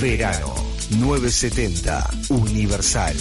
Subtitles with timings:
[0.00, 0.54] Verano
[0.98, 3.16] 970 Universal.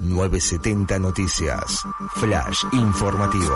[0.00, 1.82] ...970 Noticias...
[2.14, 3.54] ...Flash informativo...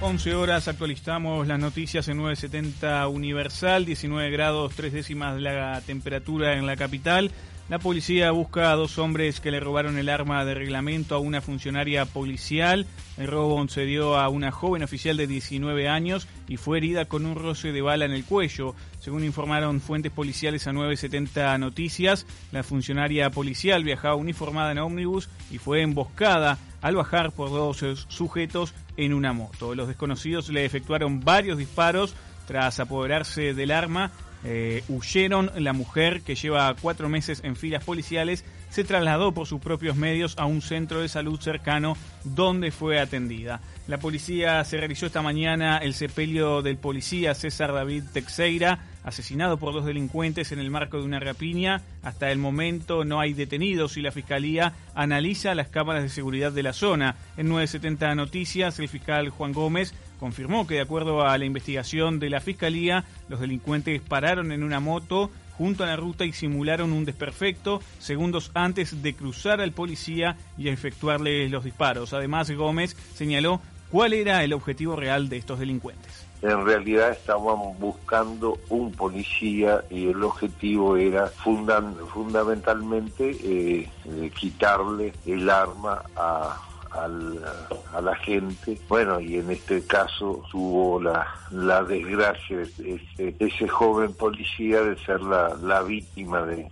[0.00, 6.66] 11 horas actualizamos las noticias en 970 Universal, 19 grados 3 décimas la temperatura en
[6.66, 7.32] la capital.
[7.68, 11.40] La policía busca a dos hombres que le robaron el arma de reglamento a una
[11.40, 12.86] funcionaria policial.
[13.16, 17.26] El robo se dio a una joven oficial de 19 años y fue herida con
[17.26, 18.76] un roce de bala en el cuello.
[19.00, 25.58] Según informaron fuentes policiales a 970 Noticias, la funcionaria policial viajaba uniformada en ómnibus y
[25.58, 29.74] fue emboscada al bajar por dos sujetos en una moto.
[29.74, 32.14] Los desconocidos le efectuaron varios disparos
[32.46, 34.12] tras apoderarse del arma
[34.44, 35.50] eh, huyeron.
[35.56, 40.34] La mujer, que lleva cuatro meses en filas policiales, se trasladó por sus propios medios
[40.38, 43.60] a un centro de salud cercano donde fue atendida.
[43.86, 49.72] La policía se realizó esta mañana el sepelio del policía César David Texeira, asesinado por
[49.72, 51.82] dos delincuentes en el marco de una rapiña.
[52.02, 56.64] Hasta el momento no hay detenidos y la fiscalía analiza las cámaras de seguridad de
[56.64, 57.14] la zona.
[57.36, 62.30] En 970 Noticias, el fiscal Juan Gómez confirmó que de acuerdo a la investigación de
[62.30, 67.04] la fiscalía, los delincuentes pararon en una moto junto a la ruta y simularon un
[67.04, 72.12] desperfecto segundos antes de cruzar al policía y efectuarle los disparos.
[72.12, 73.60] Además, Gómez señaló
[73.90, 76.24] cuál era el objetivo real de estos delincuentes.
[76.42, 85.48] En realidad estaban buscando un policía y el objetivo era fundamentalmente eh, eh, quitarle el
[85.48, 86.60] arma a
[86.92, 88.78] a la gente.
[88.88, 93.00] Bueno, y en este caso tuvo la, la desgracia de
[93.38, 96.70] ese, joven policía de ser la, la víctima de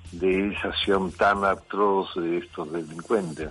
[0.53, 3.51] esa acción tan atroz de estos delincuentes.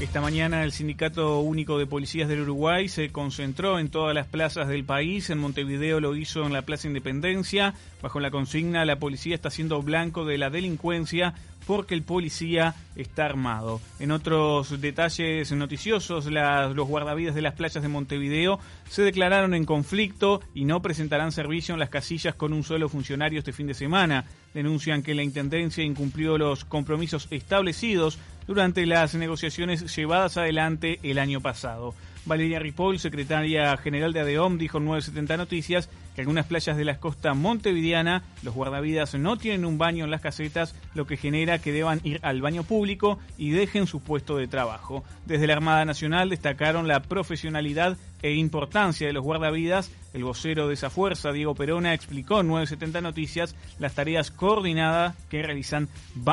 [0.00, 4.68] Esta mañana el Sindicato Único de Policías del Uruguay se concentró en todas las plazas
[4.68, 5.28] del país.
[5.28, 7.74] En Montevideo lo hizo en la Plaza Independencia.
[8.00, 11.34] Bajo la consigna, la policía está siendo blanco de la delincuencia
[11.68, 13.78] porque el policía está armado.
[14.00, 18.58] En otros detalles noticiosos, los guardavidas de las playas de Montevideo
[18.88, 23.40] se declararon en conflicto y no presentarán servicio en las casillas con un solo funcionario
[23.40, 24.24] este fin de semana.
[24.54, 31.42] Denuncian que la Intendencia incumplió los compromisos establecidos durante las negociaciones llevadas adelante el año
[31.42, 31.94] pasado.
[32.24, 36.98] Valeria Ripoll, secretaria general de ADEOM, dijo en 970 Noticias que algunas playas de la
[36.98, 41.70] costa montevideana los guardavidas no tienen un baño en las casetas, lo que genera que
[41.70, 45.04] deban ir al baño público y dejen su puesto de trabajo.
[45.26, 50.74] Desde la Armada Nacional destacaron la profesionalidad e importancia de los guardavidas, el vocero de
[50.74, 55.88] esa fuerza, Diego Perona, explicó en 970 Noticias las tareas coordinadas que realizan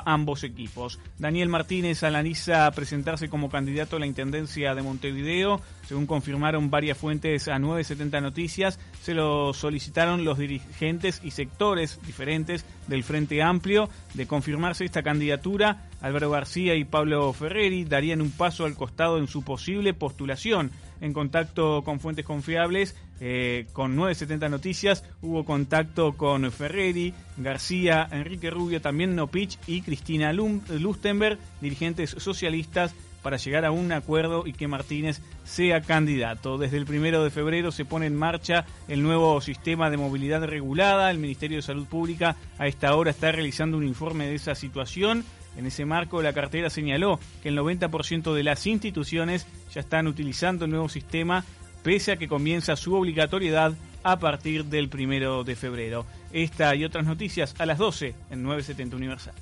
[0.06, 1.00] ambos equipos.
[1.20, 5.62] Daniel Martínez analiza presentarse como candidato a la Intendencia de Montevideo.
[5.88, 12.66] Según confirmaron varias fuentes a 970 Noticias, se lo solicitaron los dirigentes y sectores diferentes
[12.88, 13.90] del Frente Amplio.
[14.14, 19.28] De confirmarse esta candidatura, Álvaro García y Pablo Ferreri darían un paso al costado en
[19.28, 26.52] su posible postulación en contacto con fuentes confiables, eh, con 970 Noticias, hubo contacto con
[26.52, 32.94] Ferreri, García, Enrique Rubio, también Nopich y Cristina Lustenberg, dirigentes socialistas,
[33.26, 36.60] para llegar a un acuerdo y que Martínez sea candidato.
[36.60, 41.10] Desde el primero de febrero se pone en marcha el nuevo sistema de movilidad regulada.
[41.10, 45.26] El Ministerio de Salud Pública a esta hora está realizando un informe de esa situación
[45.58, 50.66] en ese marco, la cartera señaló que el 90% de las instituciones ya están utilizando
[50.66, 51.46] el nuevo sistema,
[51.84, 53.74] pese a que comienza su obligatoriedad
[54.04, 56.06] a partir del primero de febrero.
[56.32, 59.34] Esta y otras noticias a las 12 en 970 Universal.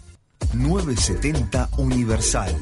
[0.54, 2.56] 970 Universal.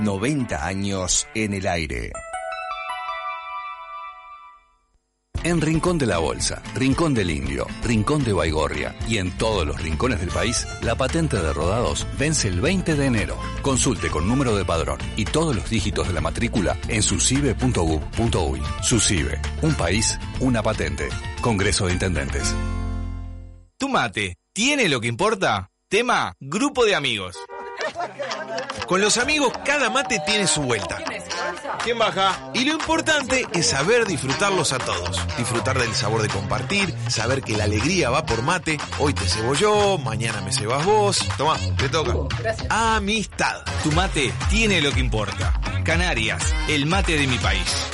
[0.00, 2.12] 90 años en el aire.
[5.42, 9.80] En Rincón de la Bolsa, Rincón del Indio, Rincón de Baigorria y en todos los
[9.80, 13.38] rincones del país, la patente de rodados vence el 20 de enero.
[13.62, 18.60] Consulte con número de padrón y todos los dígitos de la matrícula en sucibe.gov.uy.
[18.82, 21.08] Sucibe, un país, una patente.
[21.40, 22.54] Congreso de Intendentes.
[23.78, 25.70] Tu mate, ¿tiene lo que importa?
[25.88, 27.38] Tema, grupo de amigos.
[28.86, 30.98] Con los amigos, cada mate tiene su vuelta.
[31.82, 32.50] ¿Quién baja?
[32.54, 35.20] Y lo importante es saber disfrutarlos a todos.
[35.36, 38.78] Disfrutar del sabor de compartir, saber que la alegría va por mate.
[38.98, 41.26] Hoy te cebo yo, mañana me cebas vos.
[41.36, 42.14] Toma, te toca.
[42.38, 42.66] Gracias.
[42.70, 43.62] Amistad.
[43.82, 45.58] Tu mate tiene lo que importa.
[45.84, 47.90] Canarias, el mate de mi país.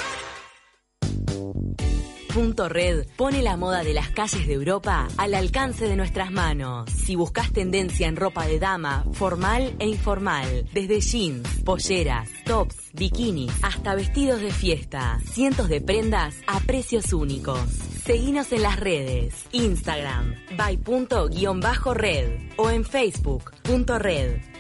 [2.37, 6.91] Red pone la moda de las calles de Europa al alcance de nuestras manos.
[6.91, 13.53] Si buscas tendencia en ropa de dama, formal e informal, desde jeans, polleras, tops, bikinis,
[13.63, 17.71] hasta vestidos de fiesta, cientos de prendas a precios únicos.
[18.05, 22.29] Seguinos en las redes, Instagram, by.red
[22.59, 24.56] o en Facebook.red.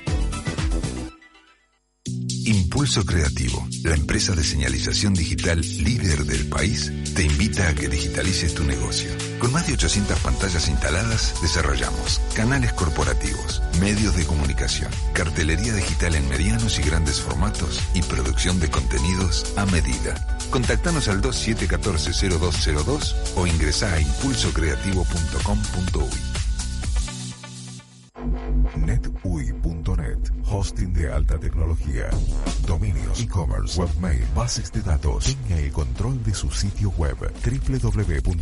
[2.46, 8.54] Impulso Creativo, la empresa de señalización digital líder del país, te invita a que digitalices
[8.54, 9.10] tu negocio.
[9.40, 16.28] Con más de 800 pantallas instaladas, desarrollamos canales corporativos, medios de comunicación, cartelería digital en
[16.28, 20.14] medianos y grandes formatos y producción de contenidos a medida.
[20.50, 26.35] Contactanos al 2714-0202 o ingresa a impulsocreativo.com.uy.
[28.76, 32.10] netui.net, hosting de alta tecnología,
[32.66, 35.24] dominios, e-commerce, webmail, bases de datos.
[35.24, 37.16] Tenga el control de su sitio web.
[37.44, 38.36] www.netui.net.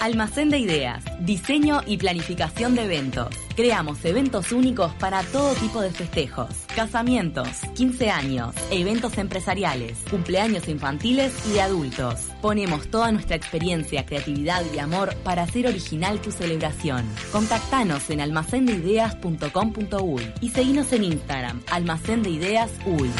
[0.00, 3.28] Almacén de ideas, diseño y planificación de eventos.
[3.56, 11.32] Creamos eventos únicos para todo tipo de festejos, casamientos, 15 años, eventos empresariales, cumpleaños infantiles
[11.48, 12.26] y de adultos.
[12.42, 17.06] Ponemos toda nuestra experiencia, creatividad y amor para hacer original tu celebración.
[17.32, 23.10] Contactanos en almacendeideas.com.uy y seguinos en Instagram, almacén de ideas uy.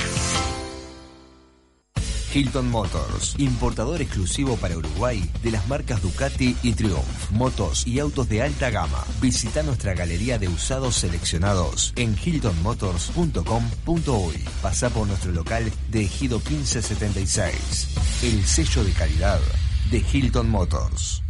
[2.37, 8.29] Hilton Motors, importador exclusivo para Uruguay de las marcas Ducati y Triumph, motos y autos
[8.29, 9.03] de alta gama.
[9.23, 14.45] Visita nuestra galería de usados seleccionados en hiltonmotors.com.uy.
[14.61, 18.25] Pasa por nuestro local de Ejido 1576.
[18.25, 19.41] El sello de calidad
[19.91, 21.23] de Hilton Motors.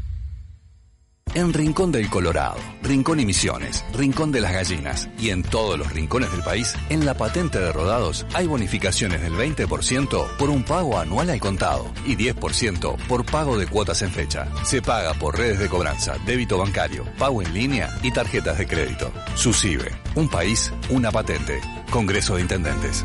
[1.35, 5.93] En Rincón del Colorado, Rincón y Misiones, Rincón de las Gallinas y en todos los
[5.93, 10.99] rincones del país, en la patente de rodados hay bonificaciones del 20% por un pago
[10.99, 14.49] anual al contado y 10% por pago de cuotas en fecha.
[14.65, 19.13] Se paga por redes de cobranza, débito bancario, pago en línea y tarjetas de crédito.
[19.35, 21.61] SUSIBE, un país, una patente.
[21.91, 23.05] Congreso de Intendentes.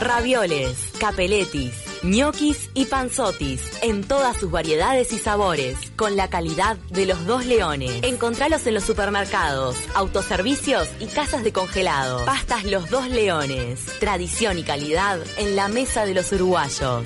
[0.00, 7.06] Ravioles, capeletis, ñoquis y panzotis en todas sus variedades y sabores, con la calidad de
[7.06, 8.02] los dos leones.
[8.02, 12.24] Encontralos en los supermercados, autoservicios y casas de congelado.
[12.24, 17.04] Pastas Los Dos Leones, tradición y calidad en la mesa de los uruguayos.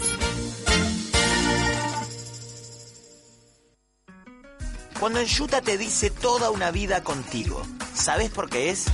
[5.01, 7.63] Cuando Enjuta te dice toda una vida contigo,
[7.93, 8.87] ¿sabes por qué es?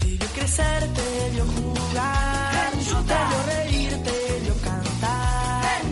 [0.00, 2.72] Te vio crecer, te vio jugar,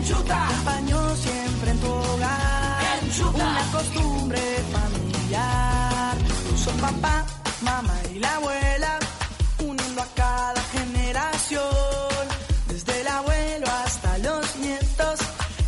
[0.09, 2.99] acompañó siempre en tu hogar,
[3.35, 6.17] una costumbre familiar.
[6.55, 7.25] Son papá,
[7.61, 8.99] mamá y la abuela,
[9.59, 11.63] uniendo a cada generación,
[12.67, 15.19] desde el abuelo hasta los nietos.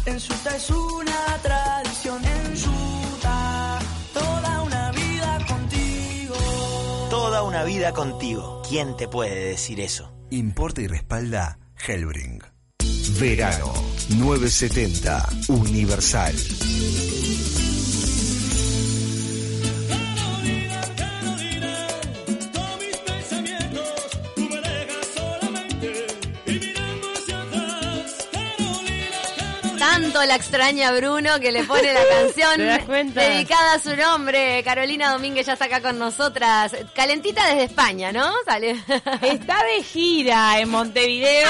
[0.05, 3.79] En Suta es una tradición, en Suta,
[4.13, 6.35] toda una vida contigo.
[7.09, 8.61] Toda una vida contigo.
[8.67, 10.11] ¿Quién te puede decir eso?
[10.29, 12.52] Importa y respalda Hellbring.
[13.15, 13.71] Verano
[14.07, 16.33] 970 Universal.
[30.21, 34.63] La extraña Bruno que le pone la canción dedicada a su nombre.
[34.63, 36.75] Carolina Domínguez ya está acá con nosotras.
[36.95, 38.31] Calentita desde España, ¿no?
[38.45, 38.71] Sale.
[39.21, 41.49] Está de gira en Montevideo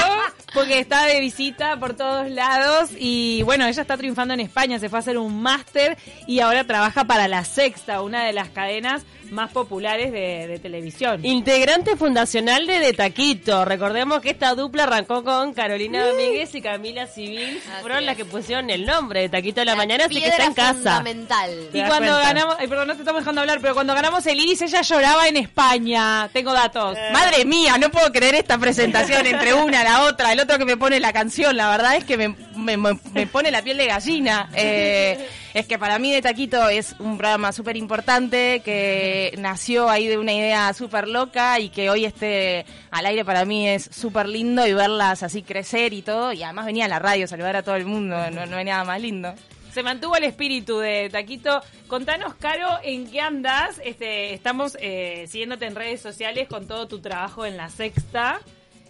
[0.54, 4.88] porque está de visita por todos lados y bueno, ella está triunfando en España, se
[4.88, 9.04] fue a hacer un máster y ahora trabaja para La Sexta, una de las cadenas
[9.30, 11.24] más populares de, de televisión.
[11.24, 13.64] Integrante fundacional de De Taquito.
[13.64, 17.60] Recordemos que esta dupla arrancó con Carolina Domínguez y Camila Civil.
[17.80, 20.54] Fueron las que pusieron el nombre de Taquito de la, Mañana, así que está en
[20.54, 20.72] casa.
[20.98, 21.50] fundamental.
[21.72, 24.62] Y cuando ganamos, ay, perdón, no te estamos dejando hablar, pero cuando ganamos el Iris,
[24.62, 26.28] ella lloraba en España.
[26.32, 26.96] Tengo datos.
[27.12, 30.32] Madre mía, no puedo creer esta presentación entre una la otra.
[30.32, 33.26] El otro que me pone la canción, la verdad es que me, me- me- me
[33.26, 34.48] pone la piel de gallina.
[34.54, 40.08] Eh, es que para mí de Taquito es un programa súper importante que nació ahí
[40.08, 44.28] de una idea súper loca y que hoy esté al aire para mí es súper
[44.28, 46.32] lindo y verlas así crecer y todo.
[46.32, 48.82] Y además venía a la radio saludar a todo el mundo, no, no hay nada
[48.82, 49.32] más lindo.
[49.72, 51.60] Se mantuvo el espíritu de Taquito.
[51.86, 53.80] Contanos, Caro, ¿en qué andas?
[53.84, 58.40] Este, estamos eh, siguiéndote en redes sociales con todo tu trabajo en La Sexta,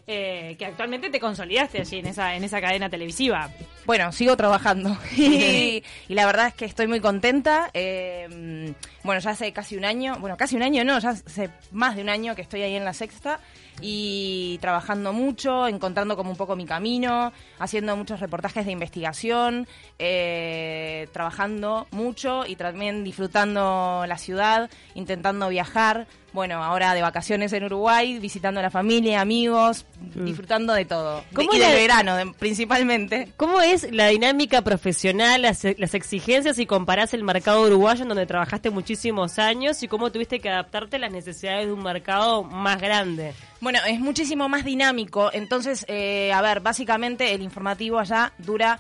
[0.07, 3.51] eh, que actualmente te consolidaste allí en esa, en esa cadena televisiva.
[3.87, 7.71] Bueno, sigo trabajando y, y la verdad es que estoy muy contenta.
[7.75, 11.97] Eh, bueno, ya hace casi un año, bueno, casi un año no, ya hace más
[11.97, 13.41] de un año que estoy ahí en la sexta
[13.81, 19.67] y trabajando mucho, encontrando como un poco mi camino, haciendo muchos reportajes de investigación,
[19.99, 26.07] eh, trabajando mucho y también disfrutando la ciudad, intentando viajar.
[26.33, 31.23] Bueno, ahora de vacaciones en Uruguay, visitando a la familia, amigos, disfrutando de todo.
[31.33, 33.29] ¿Cómo y la- del verano, de- principalmente.
[33.37, 38.27] ¿Cómo es la dinámica profesional, las, las exigencias si comparás el mercado uruguayo en donde
[38.27, 42.81] trabajaste muchísimos años y cómo tuviste que adaptarte a las necesidades de un mercado más
[42.81, 43.33] grande?
[43.65, 45.31] Bueno, es muchísimo más dinámico.
[45.33, 48.79] Entonces, eh, a ver, básicamente el informativo allá dura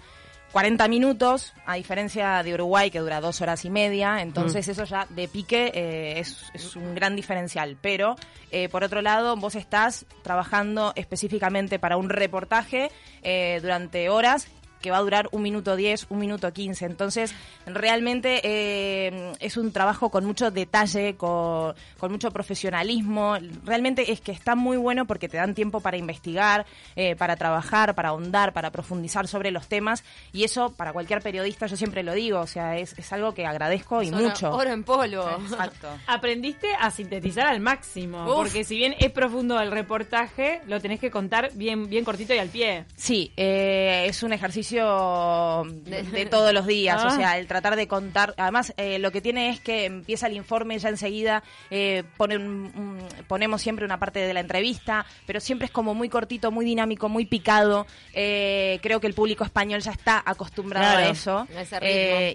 [0.52, 4.20] 40 minutos, a diferencia de Uruguay que dura dos horas y media.
[4.20, 4.70] Entonces, Mm.
[4.72, 7.78] eso ya de pique eh, es, es un gran diferencial.
[7.80, 8.16] Pero,
[8.52, 12.90] eh, por otro lado, vos estás trabajando específicamente para un reportaje
[13.22, 14.48] eh, durante horas
[14.84, 16.84] que va a durar un minuto 10, un minuto 15.
[16.84, 23.38] Entonces, realmente eh, es un trabajo con mucho detalle, con, con mucho profesionalismo.
[23.64, 27.94] Realmente es que está muy bueno porque te dan tiempo para investigar, eh, para trabajar,
[27.94, 30.04] para ahondar, para profundizar sobre los temas.
[30.34, 33.46] Y eso, para cualquier periodista, yo siempre lo digo, o sea, es, es algo que
[33.46, 34.50] agradezco y mucho.
[34.50, 35.26] oro en polvo.
[35.48, 35.88] Exacto.
[36.06, 38.34] Aprendiste a sintetizar al máximo, Uf.
[38.34, 42.38] porque si bien es profundo el reportaje, lo tenés que contar bien, bien cortito y
[42.38, 42.84] al pie.
[42.96, 47.06] Sí, eh, es un ejercicio de, todos los días, Ah.
[47.08, 48.34] o sea, el tratar de contar.
[48.36, 52.72] Además, eh, lo que tiene es que empieza el informe ya enseguida, eh, pone un-
[52.74, 56.64] un- ponemos siempre una parte de la entrevista, pero siempre es como muy cortito, muy
[56.64, 57.86] dinámico, muy picado.
[58.12, 61.06] Eh, creo que el público español ya está acostumbrado Claro.
[61.06, 61.46] a eso.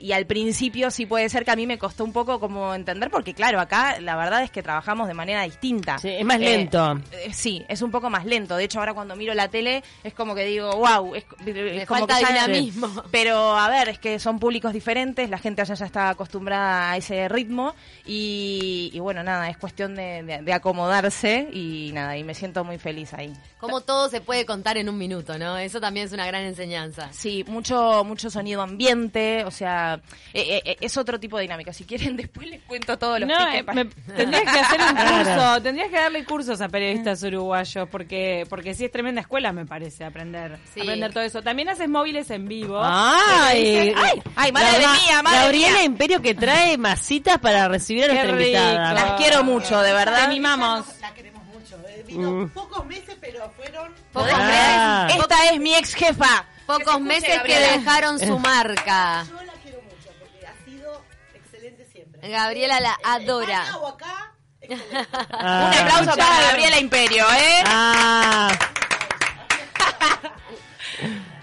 [0.01, 3.09] Y al principio sí puede ser que a mí me costó un poco como entender,
[3.09, 5.97] porque claro, acá la verdad es que trabajamos de manera distinta.
[5.97, 6.99] Sí, es más lento.
[7.31, 8.55] sí, es un poco más lento.
[8.57, 11.99] De hecho, ahora cuando miro la tele es como que digo, wow, es, es como
[12.07, 13.03] falta que ya- dinamismo.
[13.11, 16.97] Pero a ver, es que son públicos diferentes, la gente allá ya está acostumbrada a
[16.97, 17.73] ese ritmo
[18.05, 22.63] y, y bueno, nada, es cuestión de, de- de acomodarse y nada, y me siento
[22.63, 23.33] muy feliz ahí.
[23.59, 25.57] Como todo se puede contar en un minuto, ¿no?
[25.57, 27.09] Eso también es una gran enseñanza.
[27.11, 30.01] Sí, mucho mucho sonido ambiente, o sea,
[30.33, 31.73] eh, eh, es otro tipo de dinámica.
[31.73, 34.95] Si quieren, después les cuento todos los No, tickets eh, me- tendrías que hacer un
[34.95, 39.65] curso, tendrías que darle cursos a periodistas uruguayos, porque porque sí es tremenda escuela, me
[39.65, 40.81] parece, aprender Sí.
[40.81, 41.41] aprender todo eso.
[41.41, 42.81] También haces móviles en vivo.
[42.83, 43.63] ¡Ay!
[43.63, 44.21] Dicen, ¡Ay!
[44.35, 45.83] ¡Ay, madre mía, madre Gabriela mía!
[45.83, 48.47] Imperio que trae masitas para recibir a Qué nuestra rico.
[48.59, 48.93] invitada.
[48.93, 50.21] Las quiero mucho, de verdad.
[50.23, 50.85] Te mimamos.
[51.01, 51.75] La queremos mucho.
[51.87, 52.03] eh.
[52.07, 52.49] Vino Mm.
[52.49, 53.93] pocos meses, pero fueron.
[54.11, 55.05] Pocos Ah.
[55.07, 56.45] meses, Esta es mi ex jefa.
[56.65, 59.25] pocos meses que dejaron su marca.
[59.29, 61.01] Yo la quiero mucho porque ha sido
[61.35, 62.27] excelente siempre.
[62.29, 63.63] Gabriela la En adora.
[63.65, 65.07] España o acá, excelente.
[65.31, 65.71] Ah.
[65.71, 67.63] Un aplauso para Gabriela Imperio, ¿eh?
[67.67, 68.49] Ah,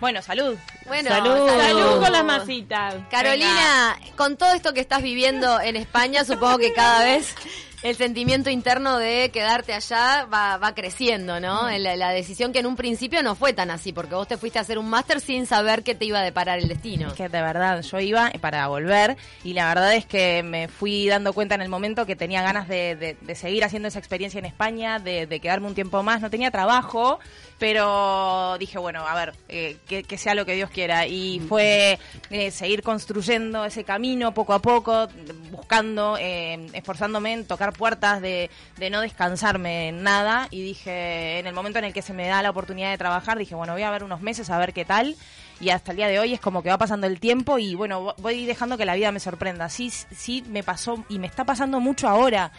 [0.00, 0.56] Bueno, salud.
[0.86, 1.48] Bueno, Salud.
[1.48, 2.94] Salud con las masitas.
[3.10, 7.34] Carolina, con todo esto que estás viviendo en España, supongo que cada vez
[7.82, 11.68] el sentimiento interno de quedarte allá va, va creciendo, ¿no?
[11.78, 14.58] La, la decisión que en un principio no fue tan así, porque vos te fuiste
[14.58, 17.08] a hacer un máster sin saber qué te iba a deparar el destino.
[17.08, 21.06] Es que de verdad, yo iba para volver y la verdad es que me fui
[21.06, 24.38] dando cuenta en el momento que tenía ganas de, de- de seguir haciendo esa experiencia
[24.38, 26.20] en España, de, de quedarme un tiempo más.
[26.20, 27.18] No tenía trabajo,
[27.58, 31.06] pero dije, bueno, a ver, eh, que, que sea lo que Dios quiera.
[31.06, 31.98] Y fue
[32.30, 35.08] eh, seguir construyendo ese camino poco a poco,
[35.50, 40.48] buscando, eh, esforzándome en tocar puertas, de, de no descansarme en nada.
[40.50, 43.38] Y dije, en el momento en el que se me da la oportunidad de trabajar,
[43.38, 45.16] dije, bueno, voy a ver unos meses a ver qué tal
[45.60, 48.04] y hasta el día de hoy es como que va pasando el tiempo y bueno,
[48.04, 49.68] vo- voy dejando que la vida me sorprenda.
[49.68, 52.52] Sí, sí me pasó y me está pasando mucho ahora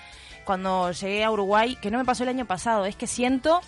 [0.45, 3.61] cuando llegué a Uruguay, que no me pasó el año pasado, es que siento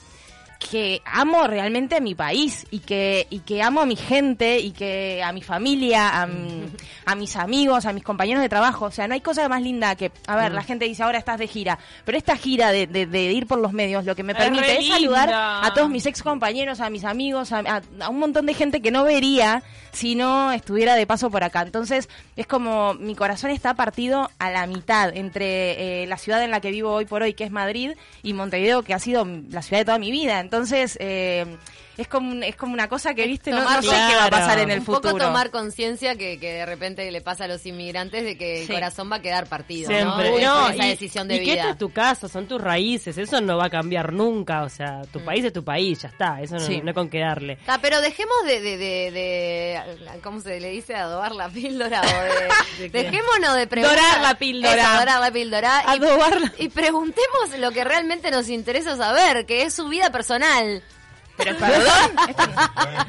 [0.60, 4.72] que amo realmente a mi país y que, y que amo a mi gente y
[4.72, 6.66] que a mi familia, a, mi-
[7.06, 8.86] a mis amigos, a mis compañeros de trabajo.
[8.86, 10.56] O sea, no hay cosa más linda que, a ver, Mm.
[10.56, 13.58] la gente dice ahora estás de gira, pero esta gira de, de- de ir por
[13.60, 17.06] los medios lo que me permite es saludar a todos mis ex compañeros, a mis
[17.06, 19.64] amigos, a, a- a un montón de gente que no vería
[19.94, 21.62] si no estuviera de paso por acá.
[21.62, 26.52] Entonces, es como mi corazón está partido a la mitad entre eh, la ciudad en
[26.52, 27.92] la que vivo hoy por hoy, que es Madrid,
[28.24, 30.40] y Montevideo, que ha sido la ciudad de toda mi vida.
[30.50, 31.46] Entonces, eh,
[32.02, 34.26] es como un- es como una cosa que, viste, no, no sé Tomar- qué va
[34.26, 35.14] a pasar en el un futuro.
[35.14, 38.68] poco tomar conciencia que, que de repente le pasa a los inmigrantes de que el
[38.68, 38.74] Sí.
[38.74, 40.32] corazón va a quedar partido, Siempre.
[40.32, 40.40] ¿no?
[40.40, 41.72] No, esa y- decisión de y vida.
[41.72, 45.08] es tu casa, son tus raíces, eso no va a cambiar nunca, o sea, Mm.
[45.08, 46.82] tu país es tu país, ya está, eso no, Sí.
[46.82, 47.58] no hay con qué darle.
[47.68, 49.82] Ah, pero dejemos de, de, de, de-
[50.24, 50.96] ¿cómo se le dice?
[50.96, 53.98] Adobar la píldora o de, dejémonos de preguntar.
[53.98, 54.82] Dorar la píldora.
[54.84, 55.84] Eso, dorar la píldora.
[55.86, 56.54] Y- Adobarla.
[56.58, 60.82] Y, preguntemos lo que realmente nos interesa saber, que es su vida personal.
[61.40, 62.12] Pero perdón.
[62.28, 62.54] esto no-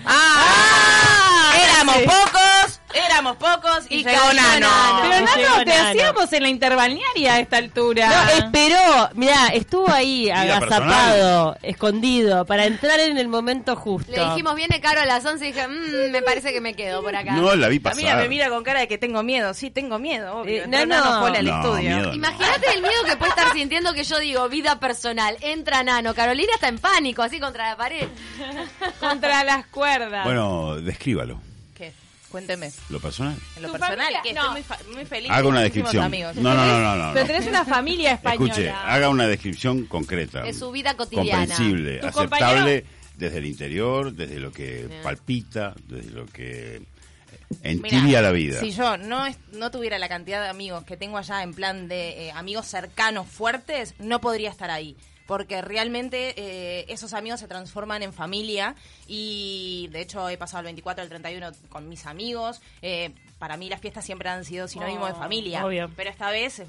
[0.07, 1.53] ¡Ah!
[1.63, 4.67] Éramos pocos, éramos pocos y, llegó cayó Nano.
[4.69, 4.99] Nano.
[5.03, 5.89] Pero Nano, te Nano.
[5.89, 8.09] hacíamos en la interbalnearia a esta altura.
[8.09, 14.11] No, esperó, mirá, estuvo ahí agazapado, escondido, para entrar en el momento justo.
[14.13, 17.03] Le dijimos, viene Caro a las 11 y dije, "Mm, me parece que me quedo
[17.03, 17.33] por acá.
[17.33, 18.23] No, la vi La mira pasar.
[18.23, 19.53] me mira con cara de que tengo miedo.
[19.55, 20.61] Sí, tengo miedo, obvio.
[20.61, 21.05] Eh, Entró Nano.
[21.05, 21.99] Nano Poli al No, estudio.
[21.99, 22.15] no.
[22.15, 25.37] Imagínate el miedo que puede estar sintiendo que yo digo vida personal.
[25.41, 26.15] Entra Nano.
[26.15, 28.09] Carolina está en pánico, así contra la pared.
[29.01, 30.25] Contra las cuerdas.
[30.25, 31.41] Bueno, descríbalo.
[32.31, 32.71] Cuénteme.
[32.91, 33.37] Lo personal.
[33.57, 34.41] En lo personal, familia- que no.
[34.41, 35.31] estoy muy, fa- muy feliz.
[35.31, 36.05] Haga una descripción.
[36.05, 36.37] amigos.
[36.37, 37.13] No, no, no, no, no.
[37.15, 38.53] Pero tenés una familia española.
[38.53, 40.43] Escuche, haga una descripción concreta.
[40.43, 41.47] De su vida cotidiana.
[41.47, 42.85] Comprensible, aceptable
[43.17, 45.03] desde el interior, desde lo que Bien.
[45.03, 46.83] palpita, desde lo que
[47.63, 48.61] Mirá, entibia la vida.
[48.61, 51.89] Si yo no, es- no tuviera la cantidad de amigos que tengo allá en plan
[51.89, 54.97] de eh, amigos cercanos, fuertes, no podría estar ahí.
[55.31, 58.75] Porque realmente eh, esos amigos se transforman en familia
[59.07, 62.61] y de hecho he pasado el 24 al 31 con mis amigos.
[62.83, 65.65] Eh, para mí las fiestas siempre han sido sinónimo de Oh, familia.
[65.65, 65.89] obvio.
[65.95, 66.63] Pero esta vez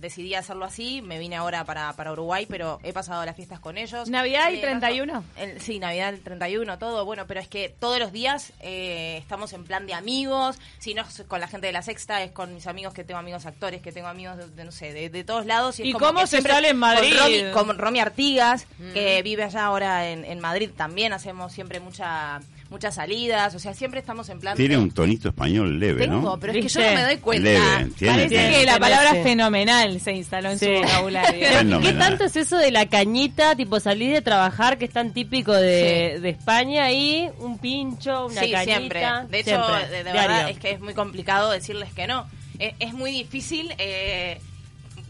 [0.00, 3.76] decidí hacerlo así, me vine ahora para, para Uruguay, pero he pasado las fiestas con
[3.78, 4.08] ellos.
[4.08, 5.24] Navidad y Eh, 31.
[5.36, 9.52] el- sí, Navidad el 31, todo, bueno, pero es que todos los días eh, estamos
[9.52, 12.54] en plan de amigos, si no es con la gente de la sexta, es con
[12.54, 15.24] mis amigos que tengo amigos actores, que tengo amigos de, de, no sé, de, de
[15.24, 15.78] todos lados.
[15.78, 17.12] Y, es ¿Y como cómo se sale en Madrid?
[17.16, 18.92] Con Romy, con Romy Artigas, Mm.
[18.92, 23.72] que vive allá ahora en, en Madrid también, hacemos siempre mucha, muchas salidas, o sea,
[23.74, 24.82] siempre estamos en plan Tiene de...
[24.82, 26.38] un tonito español leve, Tengo, ¿no?
[26.38, 27.48] pero es que yo no me doy cuenta.
[27.48, 28.50] Leve, tiene, Parece tiene.
[28.58, 30.66] que la palabra fenomenal se instaló en Sí.
[30.66, 31.46] su vocabulario.
[31.62, 35.12] Pero, ¿Qué tanto es eso de la cañita, tipo salir de trabajar, que es tan
[35.12, 38.78] típico de, de España, y un pincho, una sí, cañita?
[38.78, 39.00] siempre.
[39.30, 42.26] De hecho, Siempre, de, verdad es que es muy complicado decirles que no.
[42.58, 44.40] Eh, es muy difícil eh,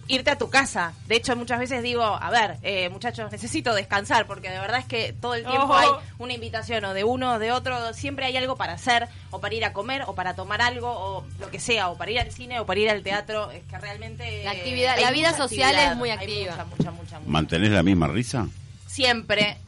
[0.09, 0.93] irte a tu casa.
[1.07, 4.87] De hecho, muchas veces digo, a ver, eh, muchachos, necesito descansar, porque de verdad es
[4.87, 5.89] que todo el tiempo hay
[6.19, 9.55] una invitación o de uno o de otro, siempre hay algo para hacer, o para
[9.55, 12.33] ir a comer, o para tomar algo, o lo que sea, o para ir al
[12.33, 13.51] cine, o para ir al teatro.
[13.51, 14.45] Es que realmente...
[14.45, 16.53] La actividad- la vida social actividad, es muy activa.
[16.53, 17.31] mucha, mucha, mucha, mucha.
[17.31, 18.49] ¿Mantenés la misma risa?
[18.87, 19.59] Siempre.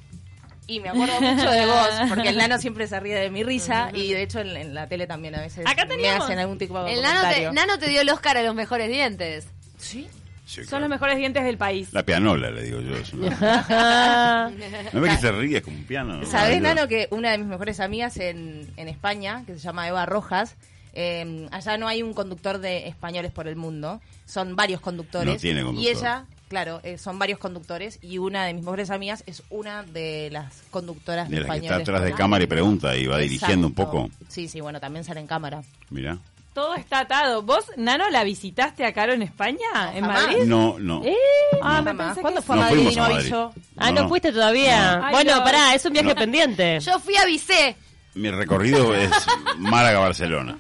[0.66, 3.90] Y me acuerdo mucho de vos, porque el nano siempre se ríe de mi risa
[3.92, 6.80] y de hecho en, en la tele también a veces Acá me hacen algún tipo
[6.85, 7.52] de El nano te, comentario.
[7.52, 9.49] Nano te dio el Oscar a los mejores dientes.
[9.78, 10.09] ¿Sí?
[10.50, 10.80] Sí, Son claro.
[10.83, 11.92] los mejores dientes del país.
[11.92, 12.95] La pianola, le digo yo.
[13.17, 14.50] una-
[14.93, 15.58] ¿No ves que se ríe?
[15.58, 16.26] Es como un piano.
[16.26, 20.06] ¿Sabés, Nano, que una de mis mejores amigas en, en España, que se llama Eva
[20.06, 20.56] Rojas,
[20.93, 25.32] eh, allá no hay un conductor de españoles por el mundo, son varios conductores.
[25.34, 25.84] No tiene conductor.
[25.84, 29.84] Y ella, claro, eh, son varios conductores y una de mis mejores amigas es una
[29.84, 31.71] de las conductoras De la que españoles.
[31.78, 34.10] está atrás de cámara y pregunta y va dirigiendo un poco.
[34.26, 35.63] Sí, sí, bueno, también sale en cámara.
[35.91, 36.19] Mira.
[36.54, 37.43] Todo está atado.
[37.43, 39.58] ¿Vos, Nano, la visitaste a Caro en España?
[39.95, 40.26] ¿En jamás.
[40.26, 40.43] Madrid?
[40.47, 41.02] No, no.
[41.04, 41.15] ¿Eh?
[41.63, 42.06] Ah, me Jamás.
[42.08, 43.54] pensé ¿Cuándo fue a No Madrid y no avisó?
[43.76, 44.08] Ah, No, no, no.
[44.08, 44.97] fuiste todavía.
[44.99, 45.04] No.
[45.06, 45.45] Ay, bueno, no.
[45.45, 46.80] pará, es un viaje pendiente.
[46.80, 47.76] Yo fui a Vicé.
[48.15, 49.10] Mi recorrido es
[49.58, 50.58] Málaga-Barcelona.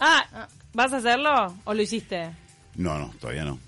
[0.00, 2.30] Ah, ¿vas a hacerlo o lo hiciste?
[2.76, 3.58] No, no, todavía no.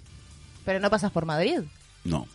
[0.64, 1.60] Pero no pasas por Madrid.
[2.04, 2.26] No.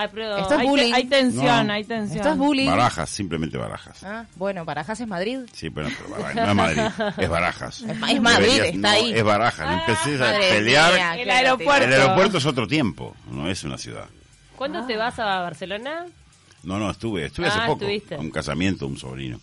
[0.00, 0.92] Ay, pero- Esto es hay, bullying.
[0.94, 1.72] hay tensión, No.
[1.74, 2.16] hay tensión.
[2.18, 2.66] Esto es bullying.
[2.70, 4.02] Barajas, simplemente Barajas.
[4.02, 5.40] Ah, bueno, Barajas es Madrid.
[5.52, 6.82] Sí, pero, pero Barajas, no es Madrid,
[7.18, 7.80] es Barajas.
[7.82, 9.12] Es ma- es Madrid, Deberías- está no, ahí.
[9.12, 10.92] Es Barajas, no empecés a Madre pelear.
[10.94, 11.84] mía, El aeropuerto.
[11.86, 14.06] El aeropuerto es otro tiempo, no es una ciudad.
[14.56, 16.06] ¿Cuándo te vas a Barcelona?
[16.62, 17.80] No, no, estuve, estuve hace Ah, poco.
[17.84, 18.14] estuviste.
[18.14, 19.40] a Un casamiento de un sobrino.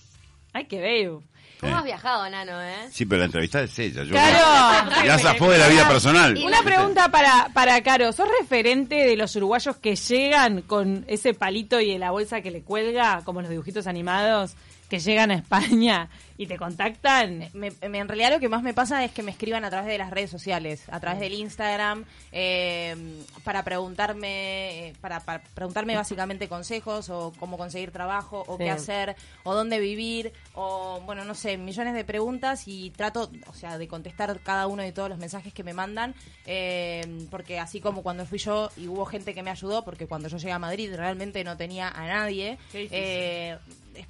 [0.53, 1.21] Ay, qué bello.
[1.59, 1.77] ¿Cómo Sí.
[1.79, 2.87] has viajado, Nano, eh?
[2.91, 4.03] Sí, pero la entrevista es ella.
[4.03, 4.91] Yo Claro.
[5.05, 6.37] Ya zafó de la vida personal.
[6.43, 8.11] Una pregunta para, para Caro.
[8.13, 12.61] ¿Sos referente de los uruguayos que llegan con ese palito y la bolsa que le
[12.61, 14.53] cuelga, como los dibujitos animados,
[14.89, 17.49] que llegan a España y te contactan?
[17.53, 19.87] Me- me- en realidad lo que más me pasa es que me escriban a través
[19.89, 22.95] de las redes sociales, a través del Instagram, eh,
[23.43, 28.63] para preguntarme, eh, para, para preguntarme básicamente consejos o cómo conseguir trabajo o Sí.
[28.65, 33.53] qué hacer o dónde vivir o bueno no sé millones de preguntas y trato, o
[33.53, 36.13] sea, de contestar cada uno de todos los mensajes que me mandan,
[36.45, 40.27] eh, porque así como cuando fui yo y hubo gente que me ayudó, porque cuando
[40.29, 42.57] yo llegué a Madrid realmente no tenía a nadie.
[42.73, 43.57] Eh,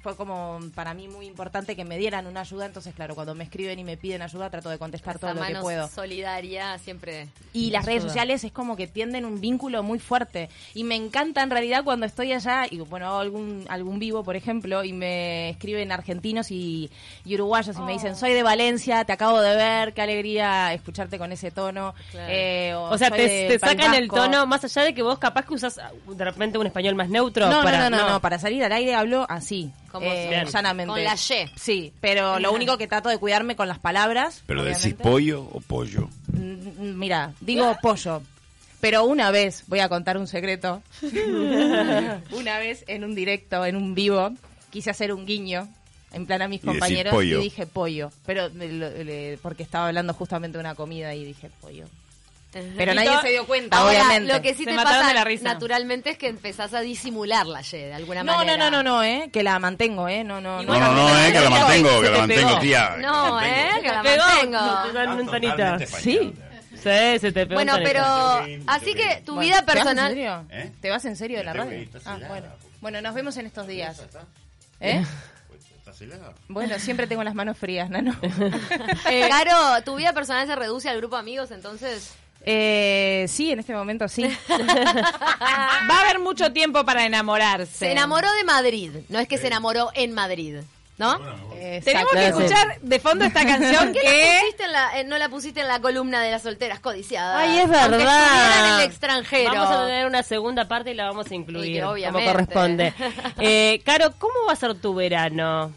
[0.00, 3.44] fue como para mí muy importante que me dieran una ayuda, entonces claro, cuando me
[3.44, 5.88] escriben y me piden ayuda trato de contestar todo lo que puedo.
[5.88, 7.28] solidaria siempre.
[7.52, 10.48] Y las redes sociales es como que tienden un vínculo muy fuerte.
[10.74, 14.36] Y me encanta en realidad cuando estoy allá, y bueno, hago algún, algún vivo, por
[14.36, 16.90] ejemplo, y me escriben argentinos y,
[17.24, 21.18] y uruguayos y me dicen, soy de Valencia, te acabo de ver, qué alegría escucharte
[21.18, 21.94] con ese tono.
[22.10, 22.32] Claro.
[22.32, 25.80] Eh, O sea, te, sacan el tono, más allá de que vos capaz que usas
[26.06, 27.48] de repente un español más neutro.
[27.48, 30.88] No, para, no, no, no, no, para salir al aire hablo así, Como eh, llanamente.
[30.92, 31.48] con la Y.
[31.56, 34.42] Sí, pero lo único que trato de cuidarme con las palabras.
[34.46, 35.02] Pero decís obviamente.
[35.04, 36.08] pollo o pollo.
[36.32, 38.22] Mm, Mira, digo pollo.
[38.80, 40.82] Pero una vez, voy a contar un secreto.
[42.32, 44.30] una vez en un directo, en un vivo,
[44.70, 45.68] quise hacer un guiño
[46.12, 47.40] en plan a mis Y compañeros pollo.
[47.40, 51.50] y dije pollo, pero lo- le- porque estaba hablando justamente de una comida y dije
[51.60, 51.86] pollo.
[52.76, 54.32] Pero Y nadie todo- se dio cuenta, Ahora, obviamente.
[54.32, 55.44] Lo que sí Se te pasa la risa.
[55.44, 58.56] naturalmente es que empezás a disimular la Y de alguna No, no, manera.
[58.56, 60.62] no, no, no, eh, que la mantengo, eh, no, no.
[60.62, 62.96] No, no, no, eh, que la mantengo, que la mantengo, tía.
[62.98, 64.24] No, eh, que la pegó.
[64.24, 64.58] mantengo.
[64.86, 65.78] Totalmente, Anita.
[65.86, 66.34] Sí.
[66.74, 67.54] Sí, se te pegó.
[67.54, 68.02] Bueno, pero
[68.68, 70.14] así que tu vida personal.
[70.14, 70.46] ¿Te vas en serio?
[70.50, 70.72] ¿Eh?
[70.80, 71.88] ¿Te vas en serio de la radio?
[72.04, 72.46] Ah, bueno.
[72.80, 74.00] Bueno, nos vemos en estos días.
[74.80, 75.04] ¿Eh?
[75.78, 76.32] ¿Estás helada?
[76.48, 78.14] Bueno, siempre tengo las manos frías, Nano.
[79.10, 82.14] Eh, Caro, ¿tu vida personal se reduce al grupo de amigos entonces?
[82.44, 84.24] Eh, sí, en este momento sí.
[84.48, 87.72] Va a haber mucho tiempo para enamorarse.
[87.72, 90.56] Se enamoró de Madrid, no es que se enamoró en Madrid,
[90.96, 91.18] ¿no?
[91.84, 94.08] Tenemos que escuchar de fondo esta canción ¿Por qué que...
[94.34, 97.36] la pusiste en la- eh, no la pusiste en la columna de las solteras codiciadas?
[97.38, 98.58] Ay, es verdad.
[98.68, 99.50] en el extranjero.
[99.52, 102.94] Vamos a tener una segunda parte y la vamos a Y incluir que como corresponde.
[103.40, 105.72] Eh, Caro, ¿cómo va a ser tu verano?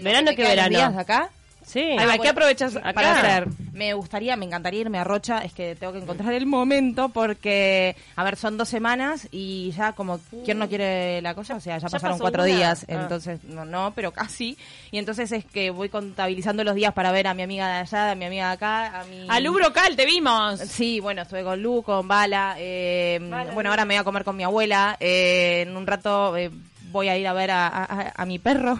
[0.00, 0.92] ¿Verano te qué quedan los verano?
[0.92, 1.30] días acá?
[1.68, 1.84] Sí.
[1.98, 2.92] Ah, va, ¿qué bueno, aprovechas acá.
[2.94, 3.48] para hacer?
[3.74, 7.94] Me gustaría, me encantaría irme a Rocha, es que tengo que encontrar el momento porque,
[8.16, 11.56] a ver, son dos semanas y ya como, ¿quién no quiere la cosa?
[11.56, 12.52] O sea, ya, ¿Ya pasaron cuatro una?
[12.56, 12.94] días, Ah.
[12.94, 14.56] entonces, no, no, pero casi.
[14.90, 18.10] Y entonces es que voy contabilizando los días para ver a mi amiga de allá,
[18.12, 19.26] a mi amiga de acá, a mi...
[19.28, 20.58] A Lu Brocal, te vimos.
[20.60, 22.56] Sí, bueno, estuve con Lu, con Bala.
[22.58, 23.20] eh,
[23.52, 24.96] bueno, ahora me voy a comer con mi abuela.
[25.00, 26.50] eh, en un rato eh,
[26.90, 28.78] voy a ir a ver a, a- a mi perro.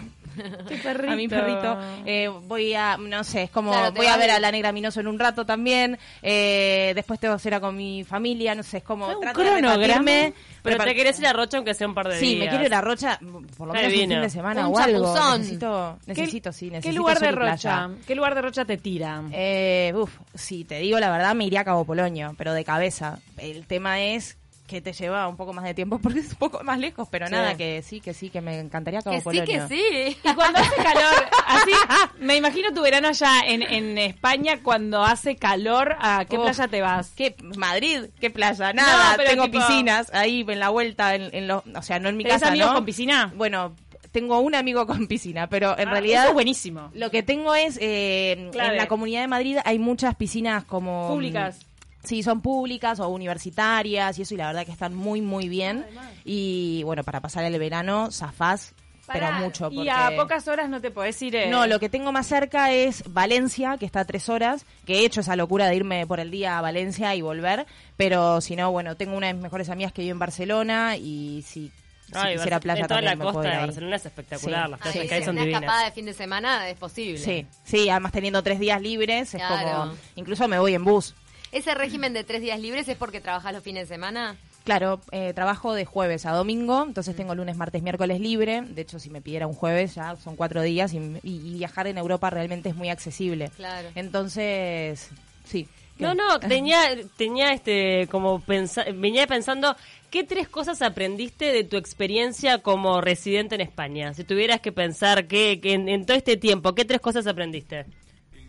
[1.07, 1.77] A mi perrito.
[2.05, 4.99] Eh, voy a, no sé, es como, Claro, voy a ver a la negra Minoso
[4.99, 5.97] en un rato también.
[6.21, 9.75] eh, después tengo que ir a con mi familia, no sé, es como, Un cronograma.
[9.77, 12.39] repartirme, Pero te querés ir a Rocha aunque sea un par de Sí, días.
[12.39, 13.19] me quiero ir a Rocha,
[13.57, 14.15] por lo menos un divino.
[14.15, 15.13] fin de semana Un o algo.
[15.37, 17.51] Necesito, ¿Qué- necesito, sí, necesito ¿Qué lugar de playa.
[17.87, 17.89] Rocha?
[18.07, 19.23] ¿Qué lugar de Rocha te tira?
[19.31, 23.19] Eh, uf, si te digo la verdad, me iría a Cabo Polonio, pero de cabeza.
[23.37, 24.37] El tema es
[24.69, 27.25] que te lleva un poco más de tiempo porque es un poco más lejos, pero
[27.27, 27.31] Sí.
[27.33, 29.67] nada, que sí, que sí, que me encantaría Cabo Que sí, Polonio.
[29.67, 30.17] que sí.
[30.23, 31.71] Y cuando hace calor, así,
[32.19, 36.81] me imagino tu verano allá en, en España, cuando hace calor, ¿a qué playa te
[36.81, 37.11] vas?
[37.15, 37.35] ¿Qué?
[37.57, 38.71] Madrid, ¿qué playa?
[38.73, 41.99] Nada, No, pero tengo tipo- piscinas ahí en la vuelta, en, en los, o sea,
[41.99, 42.75] no en mi ¿Tenés casa, amigos ¿no?
[42.75, 43.33] con piscina?
[43.35, 43.73] Bueno,
[44.11, 46.21] tengo un amigo con piscina, pero en Ah, realidad...
[46.21, 46.89] eso es buenísimo.
[46.93, 51.07] Lo que tengo es, eh, en la Comunidad de Madrid hay muchas piscinas como...
[51.09, 51.59] Públicas.
[52.03, 55.85] Sí, son públicas o universitarias y eso, y la verdad que están muy, muy bien.
[56.25, 58.73] Y bueno, para pasar el verano, zafás,
[59.11, 59.69] pero mucho.
[59.71, 61.35] Y a porque- pocas horas no te podés ir.
[61.35, 64.99] eh, No, lo que tengo más cerca es Valencia, que está a tres horas, que
[64.99, 67.65] he hecho esa locura de irme por el día a Valencia y volver,
[67.97, 71.43] pero si no, bueno, tengo una de mis mejores amigas que vive en Barcelona y
[71.45, 71.71] si,
[72.05, 73.57] si Ay, quisiera playa en toda también la me costa de.
[73.57, 74.71] Barcelona es espectacular, Sí.
[74.71, 75.61] las Ay, playas que sí, hay son una divinas.
[75.63, 77.17] escapada de fin de semana es posible.
[77.17, 79.79] Sí, sí, además teniendo tres días libres, es Claro.
[79.89, 81.13] como, incluso me voy en bus.
[81.51, 84.35] ¿Ese régimen de tres días libres es porque trabajas los fines de semana?
[84.65, 88.61] Claro, eh, trabajo de jueves a domingo, entonces tengo lunes, martes, miércoles libre.
[88.61, 91.87] De hecho, si me pidiera un jueves ya son cuatro días y, y- y viajar
[91.87, 93.49] en Europa realmente es muy accesible.
[93.55, 93.89] Claro.
[93.95, 95.09] Entonces,
[95.45, 95.67] sí.
[95.97, 96.79] No, no, tenía,
[97.17, 99.75] tenía este, como pensa, venía pensando,
[100.09, 104.13] ¿qué tres cosas aprendiste de tu experiencia como residente en España?
[104.13, 107.85] Si tuvieras que pensar que, que en, en todo este tiempo, ¿qué tres cosas aprendiste?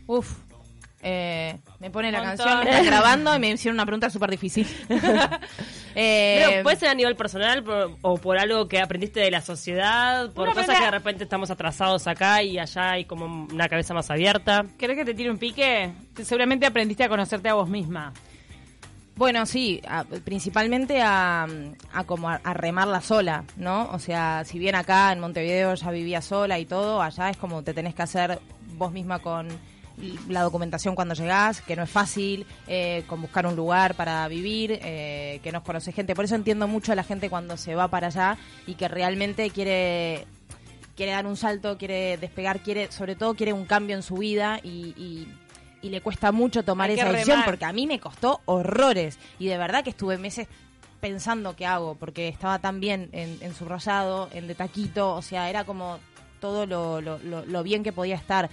[0.06, 0.30] Uf.
[1.02, 2.36] Eh, me pone la Montón.
[2.46, 4.66] canción, me están grabando y me hicieron una pregunta súper difícil.
[5.96, 9.40] Eh, Pero puede ser a nivel personal por- o por algo que aprendiste de la
[9.40, 13.92] sociedad, por cosas que de repente estamos atrasados acá y allá hay como una cabeza
[13.92, 14.64] más abierta.
[14.78, 15.90] ¿Querés que te tire un pique?
[16.22, 18.12] Seguramente aprendiste a conocerte a vos misma.
[19.16, 21.48] Bueno, sí, a- principalmente a,
[21.92, 23.90] a como a, a remarla sola, ¿no?
[23.92, 27.64] O sea, si bien acá en Montevideo ya vivía sola y todo, allá es como
[27.64, 28.38] te tenés que hacer
[28.74, 29.48] vos misma con
[30.28, 34.78] la documentación cuando llegás, que no es fácil, eh, con buscar un lugar para vivir,
[34.82, 36.14] eh, que no conoces gente.
[36.14, 38.36] Por eso entiendo mucho a la gente cuando se va para allá
[38.66, 40.26] y que realmente quiere
[40.96, 44.60] quiere dar un salto, quiere despegar, quiere, sobre todo quiere un cambio en su vida
[44.62, 45.28] y, y-
[45.82, 49.56] y le cuesta mucho tomar esa decisión porque a mí me costó horrores y de
[49.56, 50.46] verdad que estuve meses
[51.00, 55.48] pensando qué hago porque estaba tan bien en, en subrayado, en de taquito, o sea,
[55.48, 55.98] era como
[56.38, 58.50] todo lo, lo, lo- lo bien que podía estar.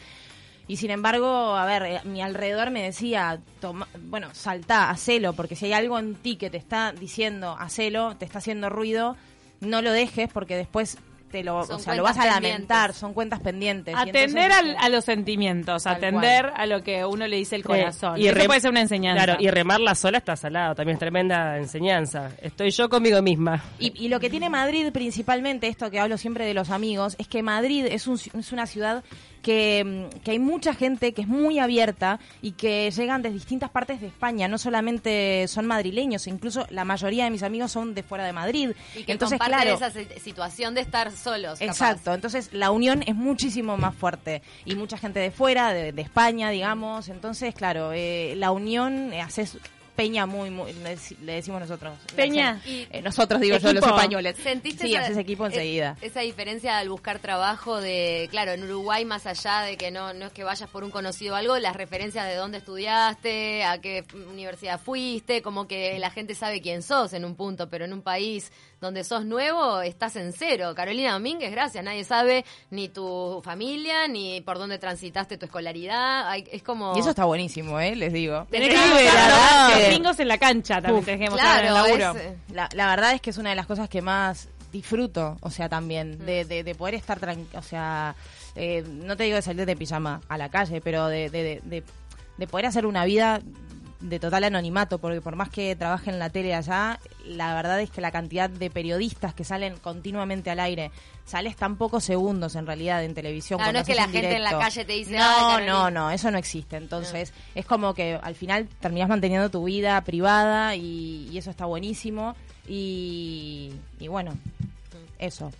[0.68, 5.56] Y sin embargo, a ver, eh, mi alrededor me decía, toma, bueno, saltá, hacelo, porque
[5.56, 9.16] si hay algo en ti que te está diciendo, hacelo, te está haciendo ruido,
[9.62, 10.98] no lo dejes porque después
[11.32, 12.96] te lo, Son o sea, lo vas a lamentar, pendientes.
[12.98, 13.94] son cuentas pendientes.
[13.96, 18.18] Atender entonces, al- a los sentimientos, atender a lo que uno le dice el corazón.
[18.18, 19.24] Y Eso puede ser una enseñanza.
[19.26, 22.32] Claro, y remarla sola está salado, también es tremenda enseñanza.
[22.42, 23.62] Estoy yo conmigo misma.
[23.78, 27.28] Y, y lo que tiene Madrid principalmente, esto que hablo siempre de los amigos, es
[27.28, 29.04] que Madrid es, un es una ciudad
[29.48, 33.70] que, mm, que hay mucha gente que es muy abierta y que llegan de distintas
[33.70, 38.04] partes de España, no solamente son madrileños, incluso la mayoría de mis amigos son de
[38.04, 38.72] fuera de Madrid.
[38.94, 41.60] Y que Entonces, comparten claro, esa si- situación de estar solos.
[41.60, 41.66] capaz.
[41.72, 46.02] Exacto, entonces la unión es muchísimo más fuerte y mucha gente de fuera, de, de
[46.02, 49.48] España, digamos, entonces claro, eh, la unión hace
[49.98, 51.98] peña muy, muy le, dec- le decimos nosotros.
[52.16, 52.62] Peña.
[52.66, 54.38] Eh, nosotros digo yo, los españoles.
[54.42, 55.98] ¿Sentiste sí, esa, haces equipo enseguida.
[56.02, 60.28] Esa diferencia al buscar trabajo de, claro, en Uruguay, más allá de que no, no
[60.28, 64.06] es que vayas por un conocido o algo, las referencias de dónde estudiaste, a qué
[64.14, 68.02] universidad fuiste, como que la gente sabe quién sos en un punto, pero en un
[68.04, 70.74] país donde sos nuevo, estás en cero.
[70.76, 76.46] Carolina Domínguez, gracias, nadie sabe ni tu familia, ni por dónde transitaste tu escolaridad, Hay-
[76.52, 76.96] es como...
[76.96, 77.96] Y eso está buenísimo, ¿eh?
[77.96, 78.46] Les digo.
[78.52, 81.22] Tenés que La gringos en la cancha también, Uf, en
[81.66, 82.12] el laburo.
[82.20, 85.50] es- La, la verdad es que es una de las cosas que más disfruto, o
[85.50, 88.16] sea, también, de, de, de poder estar tranquilo, o sea,
[88.56, 91.62] eh, no te digo de salir de pijama a la calle, pero de, de, de,
[91.64, 91.84] de-
[92.38, 93.42] de poder hacer una vida
[94.00, 97.90] de total anonimato, porque por más que trabaje en la tele allá, la verdad es
[97.90, 100.92] que la cantidad de periodistas que salen continuamente al aire,
[101.26, 103.60] sales tan pocos segundos en realidad en televisión.
[103.60, 105.74] Ah, cuando no es que la gente en la calle te dice, No, "Ay, no,
[105.74, 105.90] Carolina".
[105.92, 106.78] no, eso no existe.
[106.78, 111.66] Entonces, es como que al final terminás manteniendo tu vida privada y, y eso está
[111.66, 112.36] buenísimo.
[112.68, 114.34] Y, y bueno,
[115.20, 115.52] eso.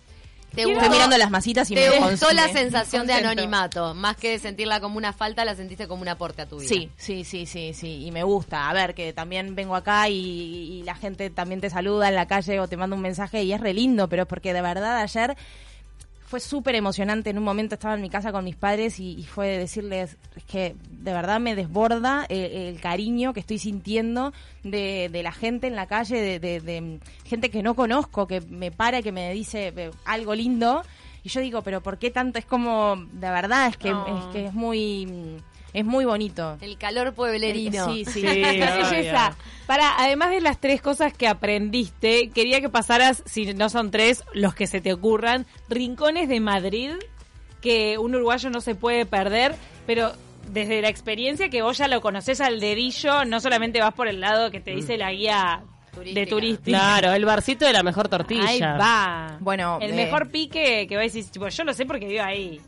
[0.54, 3.94] ¿Te Estoy mirando las masitas y ¿Te me gustó la sensación de anonimato?
[3.94, 6.68] Más que sentirla como una falta, la sentiste como un aporte a tu vida.
[6.68, 8.68] Sí, sí, sí, sí, sí, y me gusta.
[8.68, 12.26] A ver, que también vengo acá y, y la gente también te saluda en la
[12.26, 14.98] calle o te manda un mensaje y es re lindo, pero es porque de verdad
[14.98, 15.36] ayer
[16.28, 17.30] fue súper emocionante.
[17.30, 20.44] En un momento estaba en mi casa con mis padres y, y fue decirles es
[20.44, 25.66] que de verdad me desborda eh, el, cariño que estoy sintiendo de, de la gente
[25.68, 29.12] en la calle, de, de- de gente que no conozco, que me para y que
[29.12, 30.82] me dice eh, algo lindo.
[31.24, 32.38] Y yo digo, pero ¿por qué tanto?
[32.38, 34.06] Es como, de verdad, es que, No.
[34.06, 35.38] es, que es muy...
[35.72, 36.56] Es muy bonito.
[36.60, 37.92] El calor pueblerino.
[37.92, 38.22] Sí, sí.
[38.22, 39.36] Belleza.
[39.66, 44.24] Para, además de las tres cosas que aprendiste, quería que pasaras, si no son tres,
[44.32, 46.92] los que se te ocurran, rincones de Madrid
[47.60, 49.54] que un uruguayo no se puede perder,
[49.86, 50.12] pero
[50.50, 54.20] desde la experiencia que vos ya lo conocés al dedillo, no solamente vas por el
[54.20, 55.62] lado que te dice la guía
[56.04, 56.62] de turista.
[56.64, 58.46] Claro, el barcito de la mejor tortilla.
[58.46, 59.36] Ahí va.
[59.40, 62.22] Bueno, el eh, mejor pique que va a decir, tipo, yo lo sé porque vivo
[62.22, 62.60] ahí.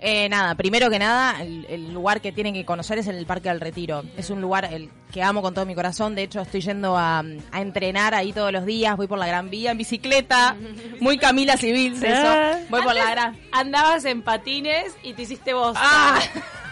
[0.00, 3.48] Eh, nada, primero que nada, el, el lugar que tienen que conocer es el Parque
[3.48, 4.04] del Retiro.
[4.16, 6.14] Es un lugar el que amo con todo mi corazón.
[6.14, 8.96] De hecho, estoy yendo a, a entrenar ahí todos los días.
[8.96, 10.56] Voy por la Gran Vía en bicicleta.
[11.00, 12.60] Muy Camila Civil, eso.
[12.70, 13.38] Voy por la Gran...
[13.50, 15.76] Andabas en patines y te hiciste vos.
[15.76, 16.20] Ah.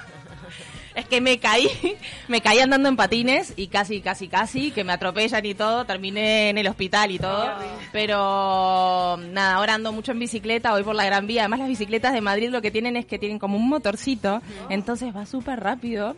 [0.97, 1.69] Es que me caí,
[2.29, 6.49] me caí andando en patines y casi, casi, casi, que me atropellan y todo, terminé
[6.49, 7.53] en el hospital y todo.
[7.93, 11.43] Pero nada, ahora ando mucho en bicicleta, voy por la Gran Vía.
[11.43, 15.15] Además las bicicletas de Madrid lo que tienen es que tienen como un motorcito, entonces
[15.15, 16.17] va súper rápido.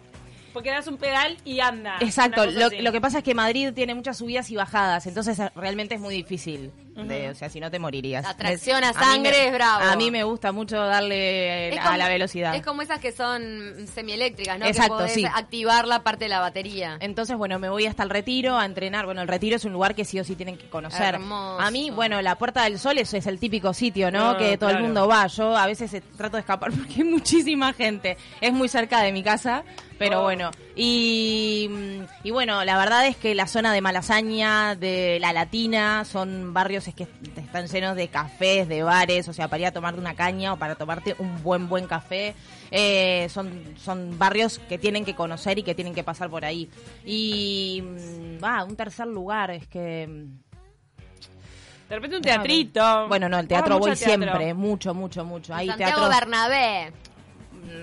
[0.53, 1.97] Porque das un pedal y anda.
[2.01, 5.97] Exacto, lo, lo que pasa es que Madrid tiene muchas subidas y bajadas, entonces realmente
[5.97, 6.71] es muy difícil.
[7.07, 8.25] De- o sea, si no te morirías.
[8.25, 9.85] La tracción a sangre me- es bravo.
[9.85, 12.55] A mí me gusta mucho darle a la velocidad.
[12.55, 14.67] Es como esas que son semieléctricas, ¿no?
[14.67, 15.25] Exacto, que podés sí.
[15.25, 16.97] activar la parte de la batería.
[17.01, 19.05] Entonces, bueno, me voy hasta el retiro a entrenar.
[19.07, 21.15] Bueno, el retiro es un lugar que sí o sí tienen que conocer.
[21.15, 21.61] Hermoso.
[21.61, 24.31] A mí, bueno, la Puerta del Sol es, es el típico sitio, ¿no?
[24.31, 25.27] Ah, que todo el mundo va.
[25.29, 28.17] Yo a veces trato de escapar porque hay muchísima gente.
[28.41, 29.63] Es muy cerca de mi casa,
[29.99, 30.23] pero Oh.
[30.25, 30.51] bueno.
[30.81, 36.05] Y, mm, y bueno, la verdad es que la zona de Malasaña, de La Latina,
[36.05, 39.73] son barrios es que están llenos de cafés, de bares, o sea, para ir a
[39.73, 42.37] tomarte una caña o para tomarte un buen, buen café.
[42.71, 46.71] Eh, son, son barrios que tienen que conocer y que tienen que pasar por ahí.
[47.05, 50.07] Y, mm, va, un tercer lugar es que...
[51.89, 53.09] De repente un teatrito.
[53.09, 54.07] Bueno, no, el Vamos teatro voy teatro.
[54.07, 55.53] siempre, mucho, mucho, mucho.
[55.53, 56.21] Hay Santiago teatros...
[56.21, 56.93] Bernabé.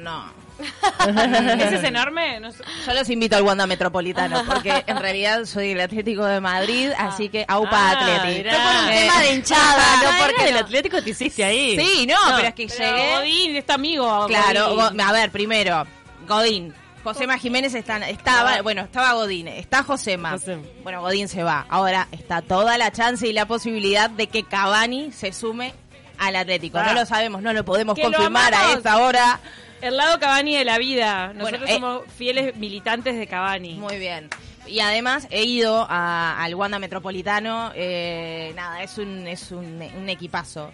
[0.02, 0.45] No.
[1.60, 2.40] ¿Ese es enorme?
[2.40, 2.64] No sé.
[2.86, 7.30] Yo los invito al Wanda Metropolitano, porque en realidad soy el Atlético de Madrid, así
[7.30, 7.96] que AUPA Ah.
[8.06, 10.60] Fue por un Eh, tema de hinchada, no Ah, porque era del no.
[10.62, 11.78] Atlético te hiciste ahí.
[11.80, 13.16] Sí, no, pero es que Pero llegué...
[13.18, 14.28] Godín, este amigo.
[14.28, 15.02] Claro, Godín.
[15.02, 15.86] A ver, primero,
[16.28, 16.74] Godín.
[17.04, 20.32] Josema Jiménez está, estaba, bueno, estaba Godín, está Josema.
[20.32, 20.64] Josema.
[20.82, 21.66] Bueno, Godín se va.
[21.70, 25.74] Ahora está toda la chance y la posibilidad de que Cavani se sume
[26.18, 26.80] al Atlético.
[26.80, 26.86] Ah.
[26.88, 29.40] No lo sabemos, no lo podemos lo confirmar a esta hora.
[29.82, 31.34] El lado Cavani de la vida.
[31.34, 33.74] Nosotros Bueno, eh, somos fieles militantes de Cavani.
[33.76, 34.30] Muy bien.
[34.68, 37.72] Y además he ido a- al Wanda Metropolitano.
[37.76, 40.72] eh, nada, es un, es un, un equipazo.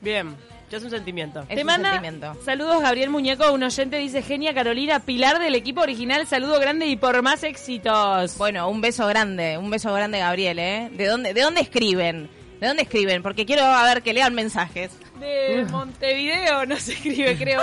[0.00, 0.34] Bien,
[0.70, 1.40] ya es un sentimiento.
[1.42, 2.34] Es Te un manda sentimiento.
[2.44, 6.96] saludos Gabriel Muñeco, un oyente dice Genia Carolina, pilar del equipo original, saludo grande y
[6.96, 8.36] por más éxitos.
[8.38, 10.88] Bueno, un beso grande, un beso grande, Gabriel, ¿eh?
[10.92, 12.28] ¿De dónde, de dónde escriben?
[12.60, 13.22] ¿De dónde escriben?
[13.22, 14.90] Porque quiero a ver que lean mensajes.
[15.20, 17.62] De Montevideo no se escribe, creo.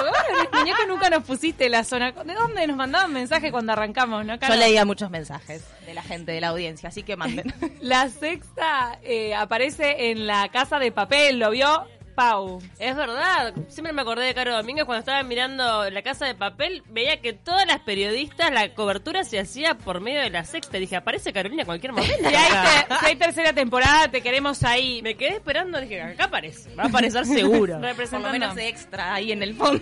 [0.53, 2.11] Muñeco nunca nos pusiste la zona.
[2.11, 4.35] ¿De dónde nos mandaban mensajes cuando arrancamos, no?
[4.39, 7.53] Yo leía muchos mensajes de la gente de la audiencia, así que manden.
[7.81, 11.85] La sexta eh, aparece en la casa de papel, ¿lo vio?
[12.21, 12.61] Pau.
[12.77, 16.83] Es verdad, siempre me acordé de Caro Domínguez cuando estaba mirando La Casa de Papel,
[16.87, 20.77] veía que todas las periodistas, la cobertura se hacía por medio de la sexta.
[20.77, 22.13] Dije, aparece Carolina en cualquier momento.
[22.19, 22.51] Si hay,
[22.87, 25.01] te- si hay tercera temporada, te queremos ahí.
[25.01, 27.73] Me quedé esperando, dije, acá aparece, va a aparecer seguro.
[27.73, 28.31] Por lo Representando.
[28.31, 29.81] menos extra ahí en el fondo.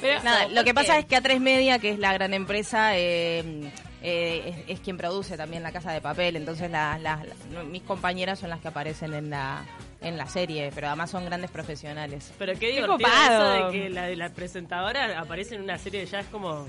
[0.00, 0.98] Pero- Nada, lo que ¿por pasa qué?
[1.00, 3.70] es que A3 Media, que es la gran empresa, eh,
[4.06, 6.36] eh, es, es quien produce también La Casa de Papel.
[6.36, 9.64] Entonces la- la- la- mis compañeras son las que aparecen en la,
[10.02, 12.30] en la serie, pero además son grandes profesionales.
[12.38, 13.54] Pero qué Qué divertido copado.
[13.56, 16.66] eso de que la, la presentadora aparece en una serie ya es como...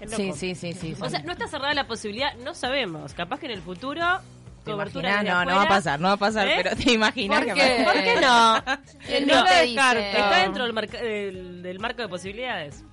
[0.00, 0.16] es loco.
[0.22, 0.96] Sí, sí, sí, sí.
[1.00, 3.12] O sea, no está cerrada la posibilidad, no sabemos.
[3.12, 4.04] Capaz que en el futuro...
[4.64, 5.34] ¿Te Cobertura imaginas?
[5.46, 6.52] No, no va a pasar, no va a pasar, ¿Eh?
[6.62, 7.82] pero te imaginas ¿Por que qué?
[7.82, 8.62] ¿Por qué no?
[9.06, 10.00] ¿Quién no no te lo descarto.
[10.02, 12.84] Está dentro del, marca- del, del marco de posibilidades.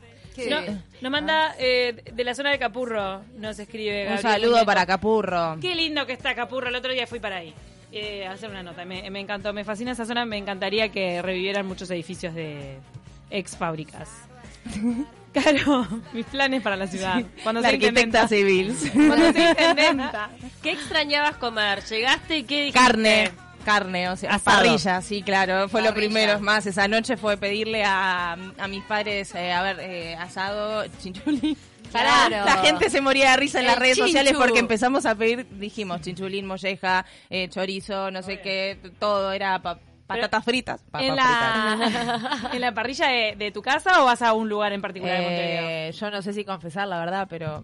[0.49, 0.61] No,
[1.01, 5.57] nos manda eh, de la zona de Capurro, nos escribe Un saludo para Capurro.
[5.59, 7.53] Qué lindo que está Capurro, el otro día fui para ahí.
[7.91, 11.21] Eh, a hacer una nota, me, me encantó, me fascina esa zona, me encantaría que
[11.21, 12.77] revivieran muchos edificios de
[13.29, 14.09] ex fábricas.
[15.33, 17.21] Claro, mis planes para la ciudad.
[17.43, 18.75] Cuando la arquitecta civil.
[18.91, 20.29] Cuando intendenta.
[20.63, 21.83] ¿Qué extrañabas comer?
[21.83, 22.79] ¿Llegaste y qué dijiste?
[22.79, 23.31] Carne,
[23.67, 24.57] carne, o sea, Asado.
[24.59, 26.07] parrilla, sí, claro, fue lo Parrilla.
[26.07, 26.33] primero.
[26.33, 30.85] Es más, esa noche fue pedirle a, a mis padres, eh, a ver, eh, asado,
[31.01, 31.57] chinchulín.
[31.91, 32.43] Claro.
[32.45, 36.01] La gente se moría de risa en las redes sociales porque empezamos a pedir, dijimos,
[36.01, 40.81] chinchulín, molleja, eh, chorizo, no sé qué, todo era pa- patatas fritas.
[40.99, 44.81] ¿En la, ¿En la parrilla de, de tu casa o vas a un lugar en
[44.81, 45.15] particular?
[45.19, 47.63] Eh, yo no sé si confesar la verdad, pero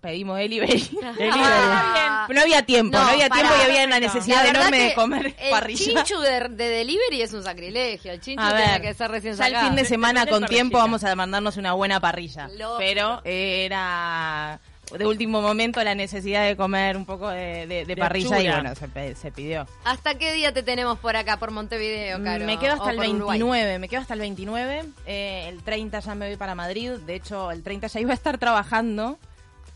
[0.00, 0.88] pedimos delivery.
[1.32, 2.26] Ah.
[2.30, 5.34] no había tiempo, no, No, había tiempo y había una necesidad La enorme de comer
[5.38, 6.04] el parrilla.
[6.04, 8.12] chinchu de, de delivery es un sacrilegio.
[8.12, 9.68] El chinchu A tiene ver, que ser recién ya el sacado.
[9.68, 12.48] fin de semana con tiempo vamos a mandarnos una buena parrilla.
[12.48, 12.76] Lógico.
[12.78, 14.60] Pero eh, era
[14.96, 18.72] de último momento la necesidad de comer un poco de, de- de parrilla y bueno,
[18.74, 19.66] se, pidió.
[19.84, 22.44] ¿Hasta qué día te tenemos por acá, por Montevideo, Caro?
[22.46, 23.38] Me quedo hasta O el por Uruguay?
[23.38, 24.84] 29, me quedo hasta el 29.
[25.06, 26.92] eh, el 30 ya me voy para Madrid.
[27.06, 29.18] De hecho, el 30 ya iba a estar trabajando.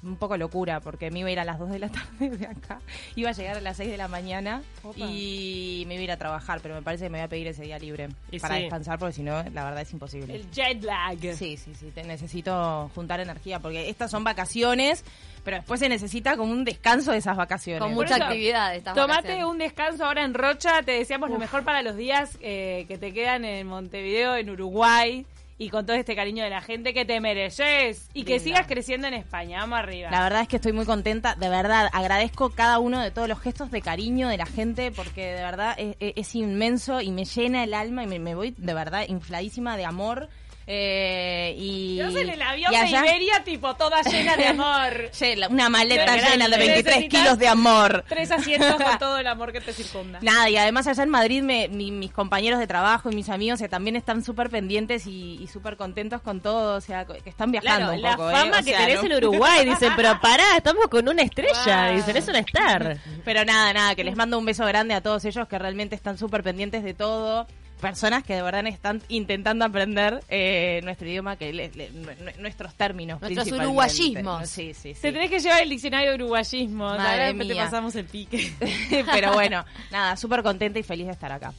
[0.05, 2.47] Un poco locura, porque me iba a ir a las 2 de la tarde de
[2.47, 2.81] acá.
[3.15, 4.97] Iba a llegar a las 6 de la mañana Opa.
[4.99, 7.47] y me iba a ir a trabajar, pero me parece que me voy a pedir
[7.47, 8.63] ese día libre Y para sí.
[8.63, 10.35] descansar, porque si no, la verdad es imposible.
[10.35, 11.19] El jet lag.
[11.37, 15.05] Sí, sí, sí, te necesito juntar energía, porque estas son vacaciones,
[15.45, 17.81] pero después se necesita como un descanso de esas vacaciones.
[17.83, 18.75] Con mucha eso, actividad.
[18.75, 19.45] estas Tomate vacaciones.
[19.47, 20.83] un descanso ahora en Rocha.
[20.83, 25.27] Te deseamos lo mejor para los días eh, que te quedan en Montevideo, en Uruguay.
[25.63, 28.09] Y con todo este cariño de la gente que te mereces.
[28.15, 28.45] Y que Linda.
[28.45, 29.61] sigas creciendo en España.
[29.61, 30.11] Vamos arriba.
[30.11, 33.39] La verdad es que estoy muy contenta, de verdad, agradezco cada uno de todos los
[33.41, 37.25] gestos de cariño de la gente, porque de verdad es, es- es inmenso y me
[37.25, 40.29] llena el alma y me, me voy de verdad infladísima de amor.
[40.67, 45.11] Eh, y, Yo en el avión de Iberia, tipo, toda llena de amor.
[45.51, 48.05] Una maleta llena de 23 Necesitas kilos de amor.
[48.09, 50.19] Tres asientos con todo el amor que te circunda.
[50.23, 53.61] Nada, y además allá en Madrid me- mi- mis compañeros de trabajo y mis amigos
[53.61, 57.51] que también están súper pendientes y, y súper contentos con todo, o sea, que están
[57.51, 58.31] viajando Claro, un la poco.
[58.31, 58.33] ¿eh?
[58.35, 59.07] fama O que sea, tenés ¿no?
[59.07, 59.65] en Uruguay.
[59.65, 61.87] Dicen, pero pará, estamos con una estrella.
[61.89, 61.97] Wow.
[61.97, 62.99] Dicen, es una star.
[63.25, 66.19] Pero nada, nada, que les mando un beso grande a todos ellos que realmente están
[66.19, 67.47] súper pendientes de todo.
[67.83, 72.41] Personas que de verdad están intentando aprender eh, nuestro idioma, que le- le- nu- nu-
[72.41, 73.21] nuestros términos.
[73.21, 74.49] Nuestros uruguayismos.
[74.49, 75.01] Sí, sí, sí.
[75.03, 76.87] Te tenés que llevar el diccionario de uruguayismo.
[76.97, 77.65] Madre después te mía.
[77.65, 78.53] pasamos el pique.
[79.13, 81.53] Pero bueno, nada, súper contenta y feliz de estar acá.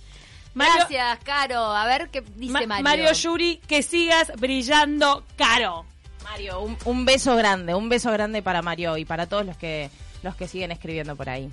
[0.55, 1.59] Mario- Gracias, Caro.
[1.75, 3.11] A ver qué dice Ma- Mario.
[3.11, 5.85] Yuri, que sigas brillando caro.
[6.23, 9.89] Mario, un, un beso grande, un beso grande para Mario y para todos los que
[10.23, 11.49] los que siguen escribiendo por ahí.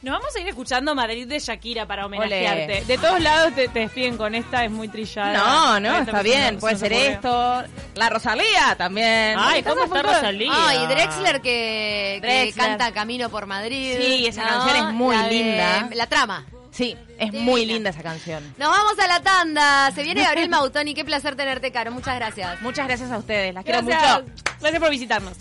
[0.00, 2.64] Nos vamos a ir escuchando Madrid de Shakira para homenajearte.
[2.78, 2.84] Ole.
[2.84, 5.32] De todos lados te, te despiden con esta, es muy trillada.
[5.32, 7.64] No, no, Esta está bien, puede ser esto.
[7.96, 9.34] La Rosalía también.
[9.36, 10.52] Ay, ¿cómo está Rosalía?
[10.54, 13.96] Ah, y Drexler que, canta Camino por Madrid.
[13.98, 14.48] Sí, esa ¿no?
[14.48, 15.88] canción es muy La de- linda.
[15.94, 16.46] La trama.
[16.70, 17.44] Sí, es Divina.
[17.44, 18.54] muy linda esa canción.
[18.56, 19.90] Nos vamos a la tanda.
[19.96, 20.94] Se viene Gabriel Mautoni.
[20.94, 21.90] Qué placer tenerte, Caro.
[21.90, 22.60] Muchas gracias.
[22.62, 24.22] Muchas gracias a ustedes, las quiero Gracias.
[24.22, 24.32] mucho.
[24.60, 25.32] Gracias por visitarnos.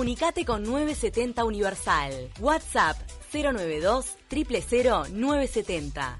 [0.00, 2.30] Comunicate con 970 Universal.
[2.40, 2.96] WhatsApp
[3.34, 6.18] 092 000 970.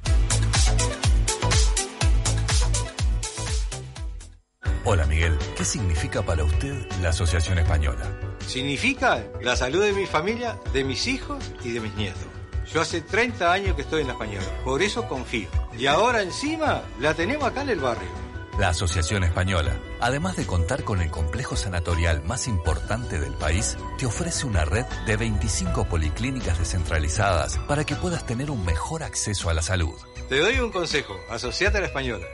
[4.85, 8.05] Hola Miguel, ¿qué significa para usted la Asociación Española?
[8.47, 12.27] Significa la salud de mi familia, de mis hijos y de mis nietos.
[12.71, 15.49] Yo hace 30 años que estoy en la española, por eso confío.
[15.79, 18.30] Y ahora encima la tenemos acá en el barrio.
[18.59, 24.07] La Asociación Española, además de contar con el complejo sanatorial más importante del país, te
[24.07, 29.55] ofrece una red de 25 policlínicas descentralizadas para que puedas tener un mejor acceso a
[29.55, 29.95] la salud.
[30.29, 32.27] Te doy un consejo, asociate a la española.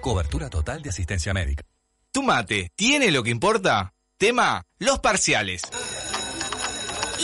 [0.00, 1.64] Cobertura total de asistencia médica.
[2.12, 3.94] ¿Tu mate tiene lo que importa?
[4.16, 5.62] Tema, los parciales.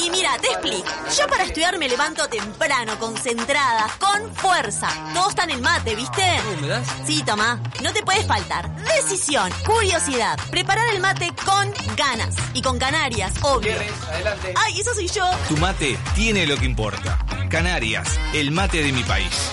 [0.03, 0.89] Y mira, te explico.
[1.19, 4.89] Yo para estudiar me levanto temprano, concentrada, con fuerza.
[5.13, 6.23] Todo está en el mate, ¿viste?
[6.61, 6.87] ¿Me das?
[7.07, 7.61] Sí, toma.
[7.83, 8.75] No te puedes faltar.
[8.77, 10.39] Decisión, curiosidad.
[10.51, 12.35] Preparar el mate con ganas.
[12.55, 13.75] Y con Canarias, obvio.
[14.09, 14.55] Adelante.
[14.57, 15.29] Ay, eso soy yo.
[15.49, 17.19] Tu mate tiene lo que importa.
[17.51, 19.53] Canarias, el mate de mi país.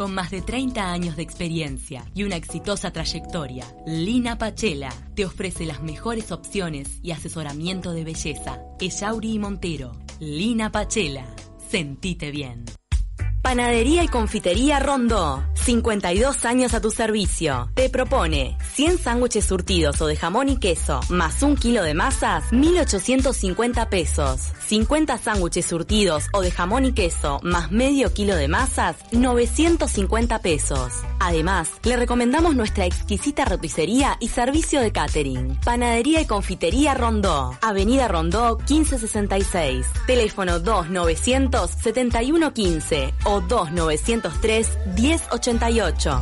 [0.00, 5.66] Con más de 30 años de experiencia y una exitosa trayectoria, Lina Pachela te ofrece
[5.66, 8.60] las mejores opciones y asesoramiento de belleza.
[8.80, 9.92] Echauri y Montero.
[10.18, 11.26] Lina Pachela.
[11.70, 12.64] Sentite bien.
[13.42, 15.42] Panadería y Confitería Rondó.
[15.54, 17.70] 52 años a tu servicio.
[17.74, 22.44] Te propone 100 sándwiches surtidos o de jamón y queso, más un kilo de masas,
[22.52, 24.52] 1,850 pesos.
[24.70, 30.92] 50 sándwiches surtidos o de jamón y queso, más medio kilo de masas, 950 pesos.
[31.18, 35.58] Además, le recomendamos nuestra exquisita roticería y servicio de catering.
[35.64, 37.58] Panadería y Confitería Rondó.
[37.60, 39.86] Avenida Rondó 1566.
[40.06, 46.20] Teléfono 2900 7115 o 2903 1088.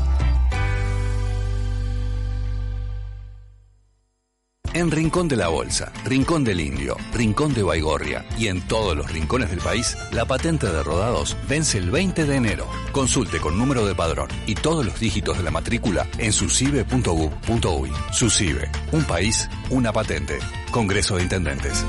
[4.75, 9.11] En Rincón de la Bolsa, Rincón del Indio, Rincón de Baigorria y en todos los
[9.11, 12.66] rincones del país, la patente de rodados vence el 20 de enero.
[12.93, 17.91] Consulte con número de padrón y todos los dígitos de la matrícula en sucibe.gov.uy.
[18.12, 20.39] Sucibe, un país, una patente.
[20.71, 21.85] Congreso de Intendentes.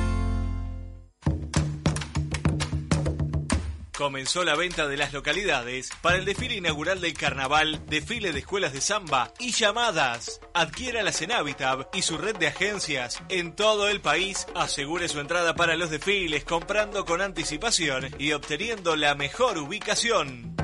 [4.00, 8.72] Comenzó la venta de las localidades para el desfile inaugural del carnaval, desfile de escuelas
[8.72, 10.40] de samba y llamadas.
[10.54, 14.48] Adquiera la Cenavitab y su red de agencias en todo el país.
[14.56, 20.56] Asegure su entrada para los desfiles comprando con anticipación y obteniendo la mejor ubicación.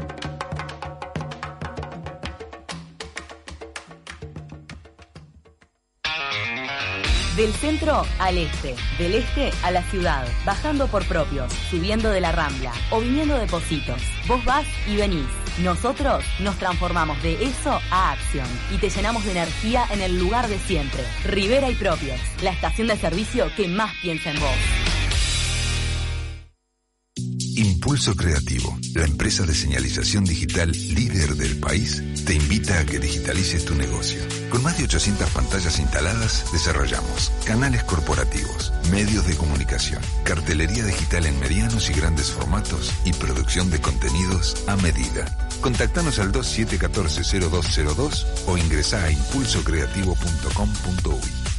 [7.36, 12.31] Del centro al este, del este a la ciudad, bajando por propios, subiendo de la
[12.31, 14.01] rambla o viniendo de Positos.
[14.25, 15.25] Vos vas y venís.
[15.61, 20.47] Nosotros nos transformamos de eso a acción y te llenamos de energía en el lugar
[20.47, 21.03] de siempre.
[21.25, 24.84] Rivera y Propios, la estación de servicio que más piensa en vos.
[27.95, 33.63] Impulso Creativo, la empresa de señalización digital líder del país, te invita a que digitalices
[33.63, 34.19] tu negocio.
[34.49, 41.39] Con más de 800 pantallas instaladas, desarrollamos canales corporativos, medios de comunicación, cartelería digital en
[41.39, 45.33] medianos y grandes formatos y producción de contenidos a medida.
[45.61, 51.55] Contactanos al 2714-0202 o ingresa a impulsocreativo.com.uy.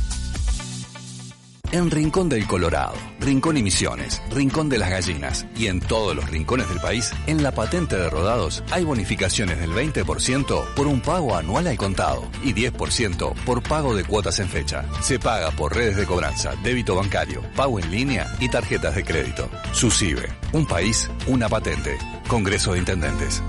[1.76, 6.26] En Rincón del Colorado, Rincón y Misiones, Rincón de las Gallinas y en todos los
[6.30, 11.36] rincones del país, en la patente de rodados hay bonificaciones del 20% por un pago
[11.36, 14.86] anual al contado y 10% por pago de cuotas en fecha.
[15.02, 19.50] Se paga por redes de cobranza, débito bancario, pago en línea y tarjetas de crédito.
[19.72, 21.98] Sucibe, un país, una patente.
[22.26, 23.42] Congreso de Intendentes.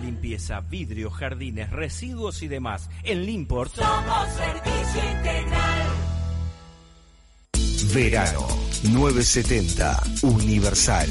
[0.00, 2.88] De limpieza, vidrio, jardines, residuos y demás.
[3.04, 5.88] En Limport Somos servicio integral.
[7.92, 8.46] Verano
[8.92, 11.08] 970 Universal.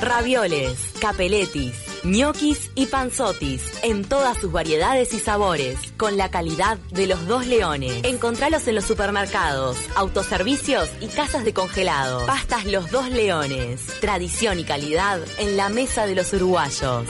[0.00, 7.06] Ravioles, capeletis, Ñoquis y panzotis en todas sus variedades y sabores, con la calidad de
[7.06, 8.04] los dos leones.
[8.04, 12.26] Encontralos en los supermercados, autoservicios y casas de congelado.
[12.26, 17.06] Pastas Los Dos Leones, tradición y calidad en la mesa de los uruguayos.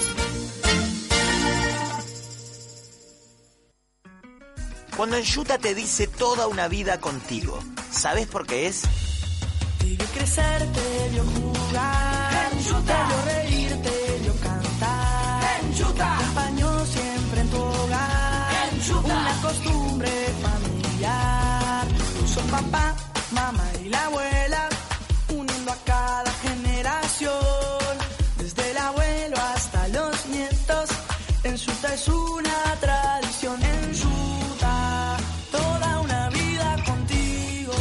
[4.97, 7.61] Cuando Enjuta te dice toda una vida contigo,
[7.91, 8.83] ¿sabes por qué es?
[9.79, 13.58] Te vio crecer, te vio jugar, te vio reír, te vio
[16.05, 18.71] acompañó siempre en tu hogar,
[19.05, 20.11] una costumbre
[20.43, 21.87] familiar.
[22.27, 22.95] Son papá,
[23.33, 24.69] mamá y la abuela,
[25.29, 27.33] uniendo a cada generación,
[28.39, 30.91] desde el abuelo hasta los nietos.
[31.45, 35.17] Enjuta es una tradición, Enjuta,
[35.51, 37.73] toda una vida contigo.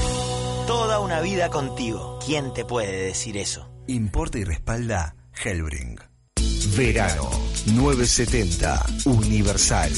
[0.68, 2.20] Toda una vida contigo.
[2.26, 3.70] ¿Quién te puede decir eso?
[3.88, 5.98] Importa y respalda Hellbring.
[6.78, 7.28] Verano
[7.74, 9.92] 970 Universal.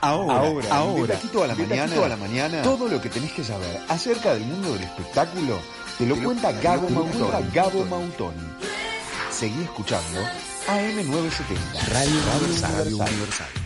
[0.00, 3.32] Ahora, Ahora, ahora, de a la de mañana, a la mañana, todo lo que tenés
[3.32, 5.58] que saber acerca del mundo del espectáculo
[5.98, 7.50] te lo Te lo cuenta Gabo Gabo Mautoni.
[7.52, 8.48] Gabo Mautoni.
[9.32, 10.20] Seguí escuchando
[10.68, 12.94] AM970, Radio Radio Universal.
[12.94, 13.63] Universal.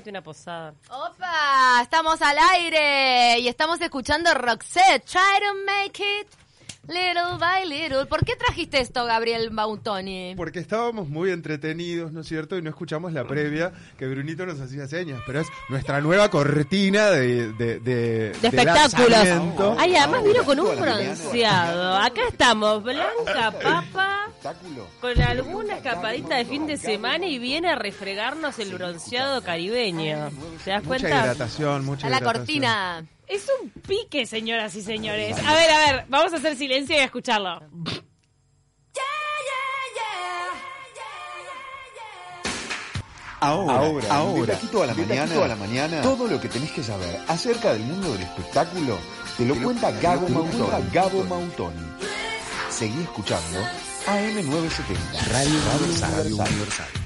[0.00, 0.74] Una posada.
[0.90, 1.80] ¡Opa!
[1.82, 5.04] Estamos al aire y estamos escuchando Roxette.
[5.04, 6.28] Try to make it
[6.92, 8.06] little by little.
[8.06, 10.34] ¿Por qué trajiste esto, Gabriel Bautoni?
[10.36, 12.56] Porque estábamos muy entretenidos, ¿no es cierto?
[12.58, 17.10] Y no escuchamos la previa que Brunito nos hacía señas, pero es nuestra nueva cortina
[17.10, 19.76] de, de, de, De espectáculos.
[19.78, 21.96] Ay, además vino con un bronceado.
[21.96, 24.86] Acá estamos, Blanca Papa, Espectáculo.
[25.00, 30.30] con alguna escapadita de fin de semana y viene a refregarnos el bronceado caribeño.
[30.64, 31.08] ¿Te das Mucha cuenta?
[31.08, 32.44] hidratación, mucha A la hidratación.
[32.44, 33.04] cortina.
[33.32, 35.34] Es un pique, señoras y señores.
[35.38, 37.62] A ver, a ver, vamos a hacer silencio y a escucharlo.
[43.40, 46.70] Ahora, Ahora, ahora, de a la de mañana, a la mañana, todo lo que tenés
[46.72, 48.98] que saber acerca del mundo del espectáculo
[49.38, 50.70] te lo Te lo cuenta cuenta Gabo Gabo Mautoni.
[50.70, 50.90] Mautoni.
[50.92, 51.86] Gabo Mautoni.
[52.68, 53.58] Seguí escuchando
[54.06, 56.32] AM970, Radio Radio Universal.
[56.32, 57.01] Universal.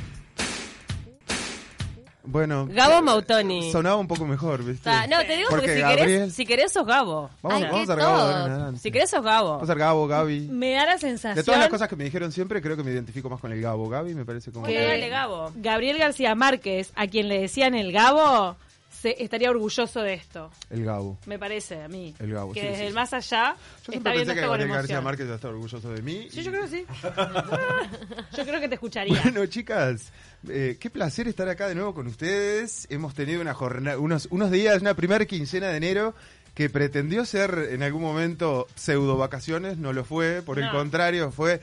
[2.27, 3.71] Bueno, Gabo Mautoni.
[3.71, 4.89] sonaba un poco mejor, ¿viste?
[4.89, 7.31] O sea, no, te digo porque, si, Gabriel, querés, si querés sos Gabo.
[7.43, 8.77] Vamos, vamos a ser Gabo.
[8.77, 9.51] Si querés sos Gabo.
[9.51, 10.49] Vamos a ser Gabo, Gaby.
[10.49, 12.91] Me da la sensación De todas las cosas que me dijeron siempre, creo que me
[12.91, 13.89] identifico más con el Gabo.
[13.89, 14.67] Gaby me parece como...
[14.67, 15.53] Que dale, Gabo.
[15.57, 18.57] Gabriel García Márquez, a quien le decían el Gabo,
[18.91, 20.51] se, estaría orgulloso de esto.
[20.71, 21.19] El Gabo.
[21.27, 22.15] Me parece a mí.
[22.19, 22.95] El Gabo, Que sí, desde sí, el sí.
[22.95, 25.01] más allá Yo está siempre pensé que Gabriel García.
[25.01, 26.29] Márquez iba a estar orgulloso de mí.
[26.31, 26.87] Sí, yo creo que sí.
[28.37, 29.21] yo creo que te escucharía.
[29.23, 30.13] Bueno, chicas,
[30.49, 32.87] eh, qué placer estar acá de nuevo con ustedes.
[32.91, 36.15] Hemos tenido una jornada, unos, unos días, una primera quincena de enero
[36.55, 41.61] que pretendió ser en algún momento pseudo vacaciones, no lo fue, por el contrario, fue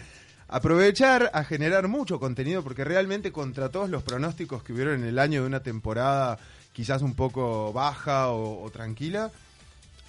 [0.48, 5.18] aprovechar a generar mucho contenido, porque realmente contra todos los pronósticos que hubieron en el
[5.18, 6.38] año de una temporada
[6.74, 9.32] quizás un poco baja o, o tranquila,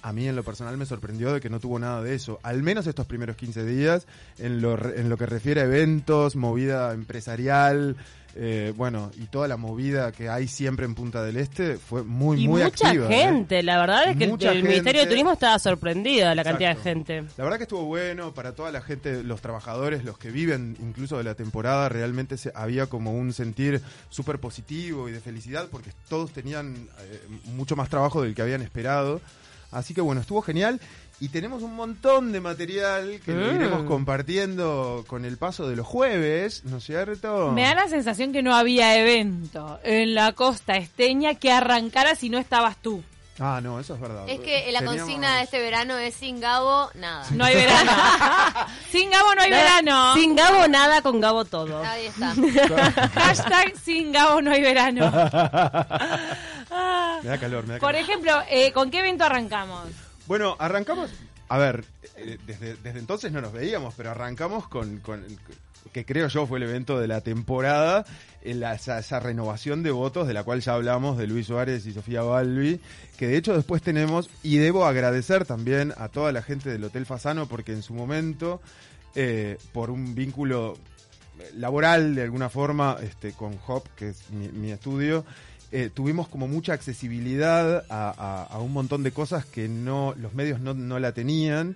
[0.05, 2.61] a mí en lo personal me sorprendió de que no tuvo nada de eso, al
[2.61, 4.05] menos estos primeros 15 días,
[4.37, 7.97] en lo, en lo que refiere a eventos, movida empresarial,
[8.35, 12.43] eh, bueno, y toda la movida que hay siempre en Punta del Este, fue muy,
[12.43, 13.05] Y muy mucha activa.
[13.05, 13.15] ¿eh?
[13.15, 15.07] gente, la verdad es que el, Mucha el Ministerio de.
[15.07, 17.23] Turismo estaba sorprendido de la cantidad de gente.
[17.37, 21.17] La verdad que estuvo bueno para toda la gente, los trabajadores, los que viven incluso
[21.17, 25.89] de la temporada, realmente se, había como un sentir súper positivo y de felicidad porque
[26.09, 29.19] todos tenían eh, mucho más trabajo del que habían esperado.
[29.75, 30.79] Así que bueno, estuvo genial
[31.19, 33.55] y tenemos un montón de material que lo Mm.
[33.55, 37.51] iremos compartiendo con el paso de los jueves, ¿no es cierto?
[37.51, 42.29] Me da la sensación que no había evento en la costa esteña que arrancara si
[42.29, 43.03] no estabas tú.
[43.37, 44.23] Ah, no, eso es verdad.
[44.29, 47.25] Es que la Teníamos- consigna de este verano es sin Gabo, nada.
[47.31, 47.91] No hay verano.
[48.91, 50.13] sin Gabo no hay verano.
[50.13, 51.83] Sin Gabo nada, con Gabo todo.
[51.83, 52.33] Ahí está.
[53.13, 55.11] Hashtag sin Gabo no hay verano.
[57.23, 58.01] Me da calor, me da Por calor.
[58.01, 59.89] ejemplo, eh, ¿con qué evento arrancamos?
[60.27, 61.11] Bueno, arrancamos.
[61.47, 61.85] A ver,
[62.17, 65.01] eh, desde, desde entonces no nos veíamos, pero arrancamos con,
[65.93, 68.03] que creo yo fue el evento de la temporada,
[68.41, 71.85] en la- esa, esa renovación de votos de la cual ya hablamos de Luis Suárez
[71.85, 72.79] y Sofía Balbi,
[73.17, 77.05] que de hecho después tenemos, y debo agradecer también a toda la gente del Hotel
[77.05, 78.59] Fasano, porque en su momento,
[79.13, 80.75] eh, por un vínculo
[81.57, 85.25] laboral de alguna forma este, con Hop, que es mi, mi estudio,
[85.77, 90.33] eh, tuvimos como mucha accesibilidad a, a- a un montón de cosas que no los
[90.33, 91.75] medios no, no la tenían.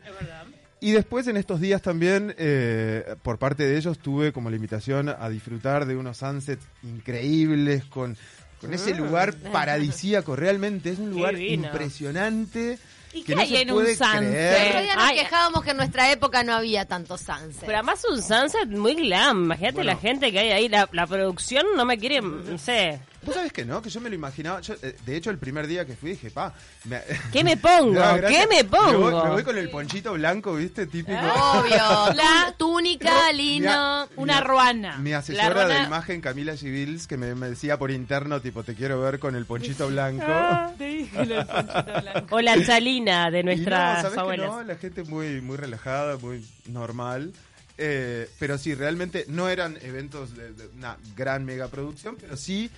[0.82, 5.10] Y después en estos días también, eh, por parte de ellos, tuve como la invitación
[5.10, 8.16] a disfrutar de unos sunsets increíbles con,
[8.62, 8.98] con ese Ah.
[8.98, 10.36] lugar paradisíaco.
[10.38, 12.80] Realmente es un lugar impresionante.
[13.12, 14.84] ¿Y que qué no hay se en un puede sunset?
[14.84, 17.62] día nos quejábamos que en nuestra época no había tanto sunset.
[17.66, 19.46] Pero además un sunset muy glam.
[19.46, 19.92] Imagínate Bueno.
[19.92, 20.70] la gente que hay ahí.
[20.70, 23.00] La, la producción no me quiere, no sé.
[23.22, 23.82] ¿Vos sabés que no?
[23.82, 24.62] Que yo me lo imaginaba.
[24.62, 26.54] yo, eh, de hecho, el primer día que fui dije, pa.
[26.86, 27.02] me-
[27.34, 27.94] ¿Qué me pongo?
[28.00, 28.98] daba ¿Qué me pongo?
[29.12, 30.88] voy, me voy con el ponchito blanco, ¿viste?
[30.88, 31.18] Típico.
[31.20, 32.14] Obvio.
[32.16, 34.08] La túnica, lino.
[34.16, 34.98] Una ruana.
[35.00, 38.74] Mi asesora ruana- de imagen, Camila Civils, que me, me decía por interno, tipo, te
[38.76, 40.24] quiero ver con el ponchito blanco.
[40.28, 42.36] Ah, te dije del ponchito blanco.
[42.36, 44.48] O la chalina de Y no, nuestras ¿sabés que abuelas.
[44.50, 44.64] no?
[44.64, 47.34] La gente muy, muy relajada, muy normal.
[47.82, 52.70] Eh, pero sí, realmente no eran eventos de, de una gran megaproducción, pero sí,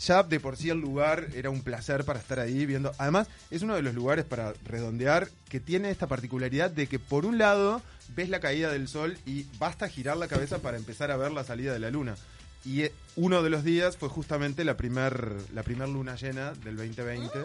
[0.00, 2.92] ya de por sí el lugar era un placer para estar ahí viendo.
[2.98, 7.26] Además, es uno de los lugares para redondear que tiene esta particularidad de que por
[7.26, 7.82] un lado
[8.14, 11.44] ves la caída del sol y basta girar la cabeza para empezar a ver la
[11.44, 12.16] salida de la luna.
[12.64, 16.76] Y eh, uno de los días fue justamente la primer, la primer luna llena del
[16.76, 17.38] 2020,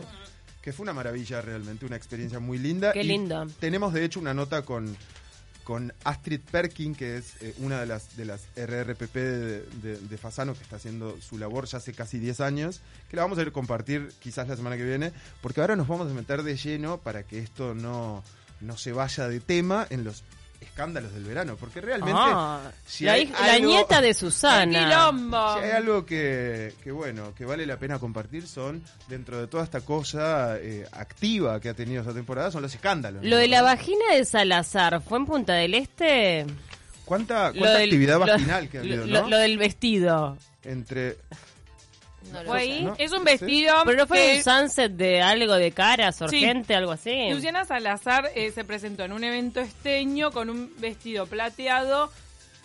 [0.62, 2.92] que fue una maravilla realmente, una experiencia muy linda.
[2.94, 3.48] Qué Y lindo.
[3.60, 4.96] Tenemos de hecho una nota con,
[5.66, 10.18] con Astrid Perkin, que es eh, una de las, de las RRPP de, de- de
[10.18, 13.42] Fasano, que está haciendo su labor ya hace casi 10 años, que la vamos a
[13.42, 15.12] ir a compartir quizás la semana que viene,
[15.42, 18.24] porque ahora nos vamos a meter de lleno para que esto no,
[18.62, 20.24] no se vaya de tema en los
[20.62, 22.20] escándalos del verano, porque realmente...
[22.24, 23.18] Ah, si la,
[23.60, 25.12] nieta de Susana.
[25.54, 29.64] si hay algo que, que, bueno, que vale la pena compartir son, dentro de toda
[29.64, 33.24] esta cosa eh, activa que ha tenido esta temporada, son los escándalos.
[33.24, 33.38] Lo ¿no?
[33.38, 36.46] de la vagina de Salazar, ¿fue en Punta del Este?
[37.06, 39.30] ¿Cuánta, Lo cuánta del- actividad lo- vaginal que ha habido, lo- no?
[39.30, 40.38] lo del vestido.
[40.64, 41.18] Entre...
[42.46, 42.84] ¿Fue ahí?
[42.84, 42.96] ¿no?
[42.98, 43.74] Es un vestido.
[43.86, 47.30] Pero no fue que- un sunset de algo de caras, urgente, algo así.
[47.32, 52.12] Luciana Salazar eh, se presentó en un evento esteño con un vestido plateado,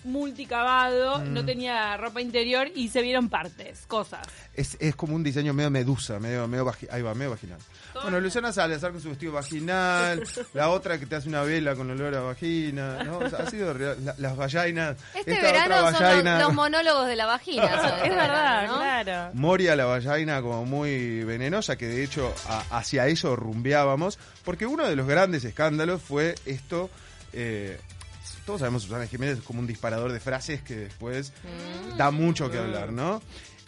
[0.05, 1.33] multicabado, Mm.
[1.35, 4.27] no tenía ropa interior y se vieron partes, cosas.
[4.55, 7.59] Es, es como un diseño medio medusa, medio, medio vagi- ahí va, medio vaginal.
[8.03, 10.23] Bueno, Luciana Salazar con su vestido vaginal,
[10.55, 13.19] la otra que te hace una vela con olor a vagina, ¿no?
[13.19, 14.97] O sea, ha sido real- la- las vagainas.
[15.15, 17.69] Este esta verano otra son los, los monólogos de la vagina.
[17.83, 18.77] son Es verdad, ¿no?
[18.77, 19.31] claro.
[19.35, 24.87] Moria la vallaina como muy venenosa, que de hecho a- hacia eso rumbeábamos, porque uno
[24.89, 26.91] de los grandes escándalos fue esto.
[27.33, 27.79] eh,
[28.47, 31.33] todos sabemos Susana Jiménez es como un disparador de frases que después
[31.97, 33.23] da mucho que hablar, ¿no?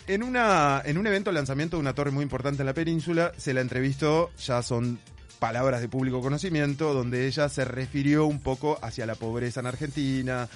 [0.07, 3.33] En, una, en un evento de lanzamiento de una torre muy importante en la península,
[3.37, 4.99] se la entrevistó, ya son
[5.39, 10.49] palabras de público conocimiento, donde ella se refirió un poco hacia la pobreza en Argentina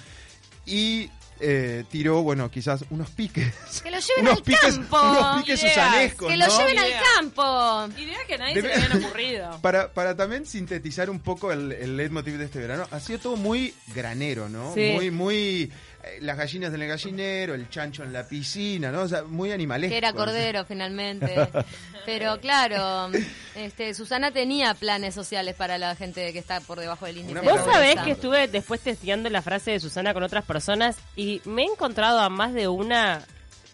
[0.65, 3.53] y eh, tiró, bueno, quizás unos piques.
[3.83, 5.01] Que lo lleven Unos al piques- campo.
[5.01, 5.73] unos piques Ideas.
[5.75, 6.57] susanescos, Que lo ¿no?
[6.59, 7.99] lleven al campo.
[8.01, 9.59] Idea que a nadie Debe- se le habían ocurrido.
[9.61, 13.35] Para, para también sintetizar un poco el, el leitmotiv de este verano, ha sido todo
[13.37, 14.73] muy granero, ¿no?
[14.73, 14.91] Sí.
[14.95, 15.71] Muy, muy.
[16.07, 19.01] Eh, las gallinas en el gallinero, el chancho en la piscina, ¿no?
[19.01, 19.91] O sea, muy animalesco.
[19.91, 21.35] Que era cordero finalmente.
[22.05, 23.11] Pero claro,
[23.55, 27.41] este, Susana tenía planes sociales para la gente que está por debajo del índice.
[27.41, 31.41] de Vos sabés que estuve después testeando la frase de Susana con otras personas y
[31.45, 33.25] me he encontrado a más de una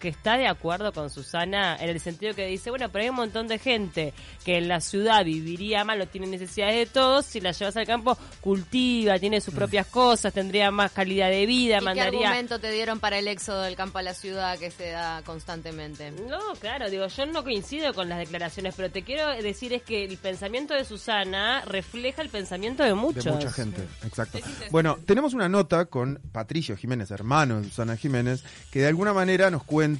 [0.04, 3.16] que está de acuerdo con Susana en el sentido que dice, bueno, pero hay un
[3.16, 4.12] montón de gente
[4.44, 7.86] que en la ciudad viviría mal, no tiene necesidades de todos, si la llevas al
[7.86, 12.70] campo, cultiva, tiene sus propias cosas, tendría más calidad de vida, ¿Y qué argumento te
[12.70, 16.10] dieron para el éxodo del campo a la ciudad que se da constantemente?
[16.10, 20.04] No, claro, digo, yo no coincido con las declaraciones, pero te quiero decir es que
[20.04, 23.24] el pensamiento de Susana refleja el pensamiento de muchos.
[23.24, 24.38] De mucha gente, exacto.
[24.70, 29.50] Bueno, tenemos una nota con Patricio Jiménez, hermano de Susana Jiménez, que de alguna manera
[29.50, 29.93] nos cuenta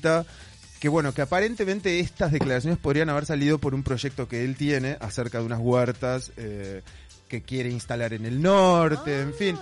[0.80, 4.96] que bueno, que aparentemente estas declaraciones podrían haber salido por un proyecto que él tiene
[5.00, 6.82] acerca de unas huertas eh,
[7.28, 9.58] que quiere instalar en el norte, en fin.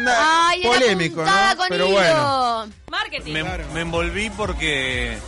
[0.00, 1.56] Una- ¡Ay, era polémico, ¿no?
[1.56, 1.94] con Pero hilo!
[1.96, 2.66] bueno.
[2.90, 3.32] Marketing.
[3.32, 3.42] Me,
[3.74, 5.18] me envolví porque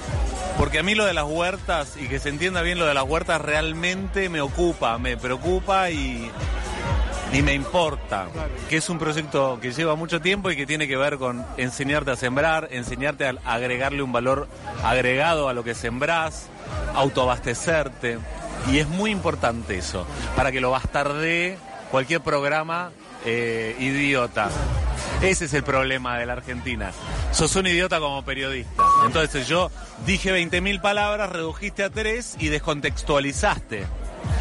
[0.56, 3.02] porque a mí lo de las huertas y que se entienda bien lo de las
[3.04, 6.30] huertas realmente me ocupa, me preocupa y,
[7.34, 8.28] y me importa.
[8.68, 12.12] Que es un proyecto que lleva mucho tiempo y que tiene que ver con enseñarte
[12.12, 14.48] a sembrar, enseñarte a agregarle un valor
[14.84, 16.48] agregado a lo que sembrás,
[16.94, 18.18] autoabastecerte.
[18.70, 20.06] Y es muy importante eso,
[20.36, 21.58] para que lo bastardee
[21.90, 22.92] cualquier programa
[23.24, 24.48] eh, idiota.
[25.20, 26.92] Ese es el problema de la Argentina.
[27.32, 28.84] Sos un idiota como periodista.
[29.06, 29.70] Entonces yo
[30.06, 33.86] dije 20.000 palabras, redujiste a tres y descontextualizaste.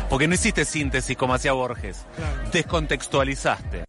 [0.09, 2.05] Porque no hiciste síntesis como hacía Borges.
[2.51, 3.85] Descontextualizaste.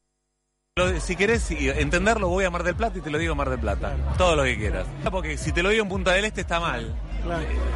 [1.01, 3.61] Si querés entenderlo, voy a Mar del Plata y te lo digo en Mar del
[3.61, 3.95] Plata.
[4.19, 4.87] Todo lo que quieras.
[5.11, 6.95] Porque si te lo digo en Punta del Este está mal.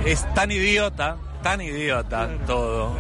[0.05, 2.97] Es tan idiota, tan idiota todo.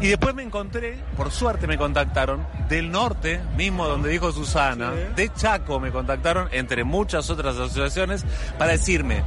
[0.00, 5.32] Y después me encontré, por suerte me contactaron, del norte, mismo donde dijo Susana, de
[5.32, 8.24] Chaco me contactaron, entre muchas otras asociaciones,
[8.58, 9.22] para decirme,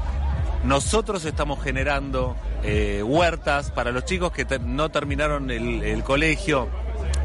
[0.65, 6.67] nosotros estamos generando eh, huertas para los chicos que no terminaron el, el colegio,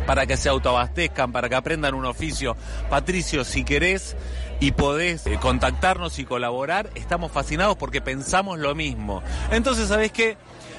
[0.06, 2.56] para que se autoabastezcan, para que aprendan un oficio.
[2.88, 4.16] Patricio, si querés
[4.60, 9.22] y podés eh, contactarnos y colaborar, estamos fascinados porque pensamos lo mismo.
[9.50, 10.36] Entonces, ¿sabés qué?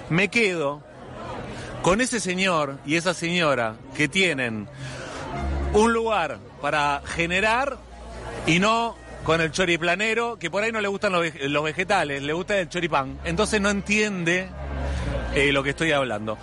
[0.09, 0.83] Me quedo
[1.81, 4.67] con ese señor y esa señora que tienen
[5.73, 7.77] un lugar para generar
[8.45, 12.33] y no con el choriplanero, que por ahí no le gustan los, los vegetales, le
[12.33, 13.19] gusta el choripán.
[13.23, 14.49] Entonces no entiende
[15.35, 16.37] eh, lo que estoy hablando.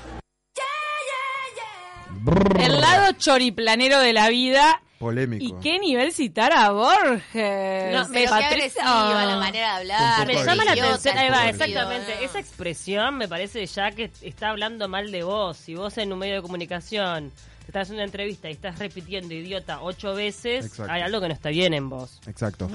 [2.59, 4.83] El lado choriplanero de la vida.
[4.99, 5.45] Polémico.
[5.45, 7.95] ¿Y qué nivel citar a Borges?
[7.95, 8.01] No,
[8.35, 10.27] agresiva la manera de hablar.
[10.27, 12.25] Me llama la atención, ahí va, estúpido, exactamente.
[12.25, 15.57] Esa expresión me parece ya que está hablando mal de vos.
[15.57, 17.33] Si vos en un medio de comunicación
[17.69, 20.91] estás haciendo una entrevista y estás repitiendo idiota ocho veces, Exacto.
[20.91, 22.19] hay algo que no está bien en vos.
[22.27, 22.69] Exacto.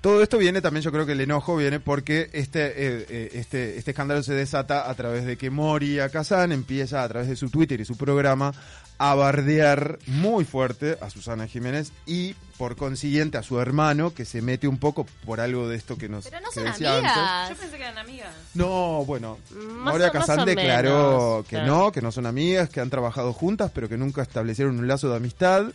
[0.00, 3.78] Todo esto viene también, yo creo que el enojo viene porque este, eh, eh, este,
[3.78, 7.50] este escándalo se desata a través de que Moria Kazan empieza a través de su
[7.50, 8.52] Twitter y su programa
[8.98, 14.42] a bardear muy fuerte a Susana Jiménez y por consiguiente a su hermano que se
[14.42, 17.12] mete un poco por algo de esto que nos Pero no que son decía antes.
[17.12, 17.48] amigas.
[17.50, 18.34] Yo pensé que eran amigas.
[18.54, 20.90] No, bueno, más Kazan o declaró
[21.36, 21.66] menos, que claro.
[21.66, 25.08] no, que no son amigas, que han trabajado juntas, pero que nunca establecieron un lazo
[25.08, 25.66] de amistad.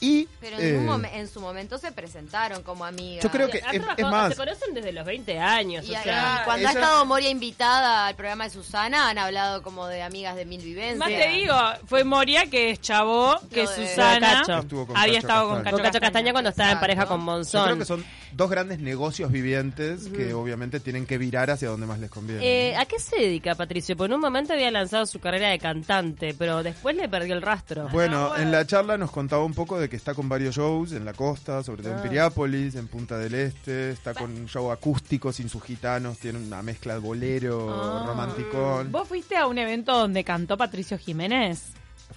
[0.00, 3.24] Y Pero en, eh, en su momento se presentaron como amigas.
[3.24, 5.84] Yo creo que Han es- trabajado- es más- Se conocen desde los 20 años.
[5.86, 9.62] Y, o y sea, cuando ha estado Moria invitada al programa de Susana, han hablado
[9.62, 10.98] como de amigas de mil vivencias.
[10.98, 11.54] Más te digo,
[11.86, 15.20] fue Moria que chavó que de- Susana había Cacho estado con Castaña.
[15.20, 17.64] Cacho, con Cacho Castaña cuando estaba en pareja con Yo Monzón.
[17.64, 18.04] creo que son
[18.38, 22.40] dos grandes negocios vivientes que obviamente tienen que virar hacia donde más les conviene.
[22.70, 23.96] Eh, ¿A qué se dedica Patricio?
[23.96, 27.42] Porque en un momento había lanzado su carrera de cantante, pero después le perdió el
[27.42, 27.88] rastro.
[27.90, 31.04] Bueno, en la charla nos contaba un poco de que está con varios shows en
[31.04, 32.02] la costa, sobre todo en Ah.
[32.02, 36.62] Piriápolis, en Punta del Este, está con un show acústico sin sus gitanos, tiene una
[36.62, 38.04] mezcla de bolero, Ah.
[38.06, 38.92] romanticón.
[38.92, 41.72] ¿Vos fuiste a un evento donde cantó Patricio Jiménez?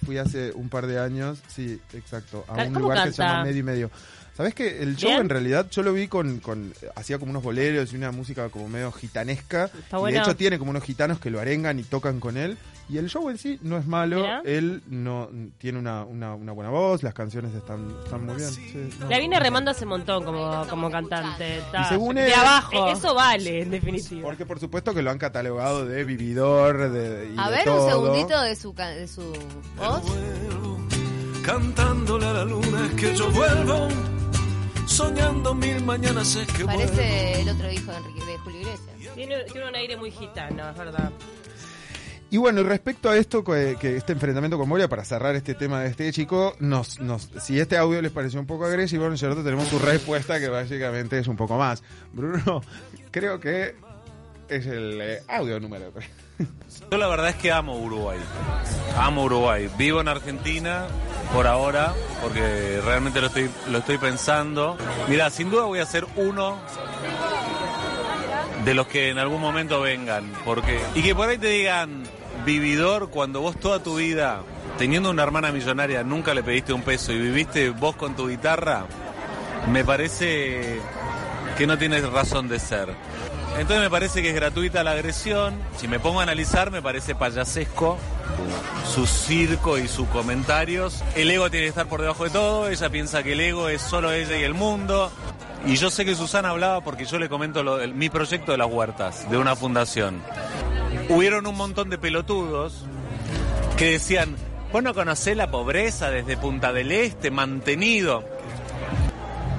[0.06, 3.44] Fui hace un par de años, sí, exacto, a un ¿cómo lugar que se llama
[3.44, 3.90] Medio y Medio.
[4.36, 5.20] ¿Sabés que el show ¿Bien?
[5.22, 8.66] en realidad yo lo vi con, con hacía como unos boleros y una música como
[8.68, 9.70] medio gitanesca.
[9.74, 10.20] y de bueno.
[10.22, 12.56] hecho tiene como unos gitanos que lo arengan y tocan con él.
[12.88, 14.16] Y el show en sí no es malo.
[14.16, 14.40] Mirá.
[14.44, 15.28] Él no
[15.58, 18.50] tiene una, una, una buena voz, las canciones están, están muy bien.
[18.50, 19.08] sí, no.
[19.08, 21.58] La vine remando hace montón como, como cantante.
[21.58, 22.88] Está- Y según de él- abajo.
[22.88, 24.22] E- Eso vale, en definitiva.
[24.22, 27.84] Porque por supuesto que lo han catalogado de vividor, de, y A de ver, todo.
[27.84, 29.30] un segundito de su, ca- de su
[29.76, 30.02] voz.
[31.44, 33.88] Cantándole a la luna es que yo vuelvo,
[34.92, 36.80] soñando mil mañanas es que vuelvo.
[36.80, 39.14] Parece el otro hijo de, Enrique, de Julio Iglesias.
[39.14, 41.10] Tiene, tiene un aire muy gitano, es verdad.
[42.30, 45.54] Y bueno, y respecto a esto, que, que este enfrentamiento con Moria, para cerrar este
[45.54, 49.44] tema de este chico, nos, nos, si este audio les pareció un poco agresivo, nosotros
[49.44, 51.82] tenemos su respuesta que básicamente es un poco más.
[52.12, 52.62] Bruno,
[53.10, 53.74] creo que
[54.56, 56.08] es el eh, audio número 3.
[56.90, 58.18] Yo la verdad es que amo Uruguay.
[58.98, 59.68] Amo Uruguay.
[59.78, 60.86] Vivo en Argentina
[61.32, 64.76] por ahora, porque realmente lo estoy, lo estoy pensando.
[65.08, 66.58] Mira, sin duda voy a ser uno
[68.64, 70.30] de los que en algún momento vengan.
[70.44, 72.02] Porque, y que por ahí te digan,
[72.44, 74.42] vividor, cuando vos toda tu vida,
[74.76, 78.84] teniendo una hermana millonaria, nunca le pediste un peso y viviste vos con tu guitarra,
[79.70, 80.80] me parece
[81.56, 82.88] que no tienes razón de ser.
[83.58, 85.54] Entonces me parece que es gratuita la agresión.
[85.76, 87.98] Si me pongo a analizar, me parece payasesco
[88.92, 91.02] su circo y sus comentarios.
[91.14, 92.68] El ego tiene que estar por debajo de todo.
[92.68, 95.12] Ella piensa que el ego es solo ella y el mundo.
[95.66, 98.68] Y yo sé que Susana hablaba porque yo le comento lo- mi proyecto de las
[98.68, 100.20] huertas, de una fundación.
[101.08, 102.84] Hubieron un montón de pelotudos
[103.76, 104.34] que decían,
[104.72, 108.24] vos no conocés la pobreza desde Punta del Este, mantenido.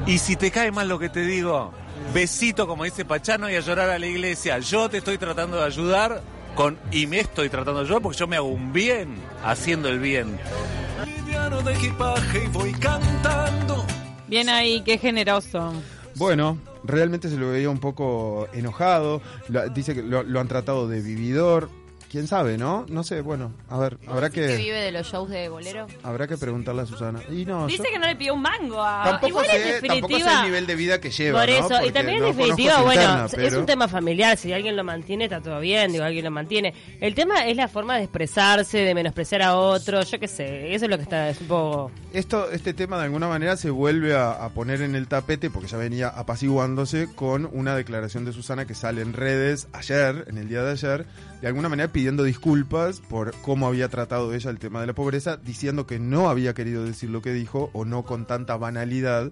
[0.08, 1.72] Y si te cae mal lo que te digo,
[2.14, 4.60] besito como dice Pachano y a llorar a la iglesia.
[4.60, 6.22] Yo te estoy tratando de ayudar
[6.56, 10.00] con y me estoy tratando de ayudar porque yo me hago un bien haciendo el
[10.00, 10.38] bien.
[11.06, 13.86] Liviano de equipaje y voy cantando.
[14.28, 15.74] Bien ahí, qué generoso.
[16.16, 19.22] Bueno, realmente se lo veía un poco enojado.
[19.50, 21.70] Lo- dice que lo, lo han tratado de vividor.
[22.14, 22.86] Quién sabe, ¿no?
[22.90, 25.88] No sé, bueno, a ver, habrá ¿Que que vive de los shows de bolero?
[26.04, 27.22] habrá que preguntarle a Susana.
[27.32, 29.04] Y no, Dice yo que no le pidió un mango a...
[29.04, 31.56] tampoco igual sé, en definitiva- tampoco sé el nivel de vida que lleva, Por ¿no?
[31.56, 34.84] eso, y también no en definitiva, bueno, interna, es un tema familiar, si alguien lo
[34.84, 36.74] mantiene está todo bien, digo, alguien lo mantiene.
[37.02, 40.86] El tema es la forma de expresarse, de menospreciar a otro, yo qué sé, eso
[40.86, 41.92] es lo que está, es un poco...
[42.14, 45.68] Esto, este tema de alguna manera se vuelve a, a poner en el tapete porque
[45.68, 50.48] ya venía apaciguándose con una declaración de Susana que sale en redes ayer, en el
[50.48, 51.06] día de ayer,
[51.44, 55.36] de alguna manera pidiendo disculpas por cómo había tratado ella el tema de la pobreza,
[55.36, 59.30] diciendo que no había querido decir lo que dijo o no con tanta banalidad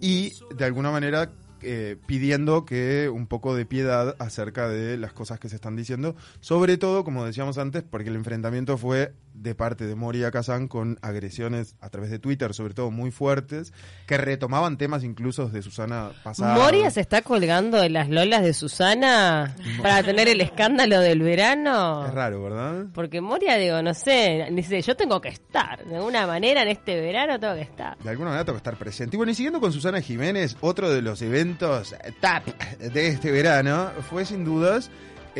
[0.00, 1.32] y de alguna manera
[1.62, 6.14] eh, pidiendo que un poco de piedad acerca de las cosas que se están diciendo,
[6.38, 10.98] sobre todo, como decíamos antes, porque el enfrentamiento fue de parte de Moria Kazan con
[11.02, 13.72] agresiones a través de Twitter, sobre todo muy fuertes,
[14.06, 16.54] que retomaban temas incluso de Susana pasada.
[16.54, 22.06] Moria se está colgando de las lolas de Susana para tener el escándalo del verano.
[22.06, 22.86] Es raro, ¿verdad?
[22.92, 27.00] Porque Moria, digo, no sé, dice, yo tengo que estar, de alguna manera en este
[27.00, 27.98] verano tengo que estar.
[27.98, 29.16] De alguna manera tengo que estar presente.
[29.16, 32.44] Y bueno, y siguiendo con Susana Jiménez, otro de los eventos tap
[32.78, 34.90] de este verano fue sin dudas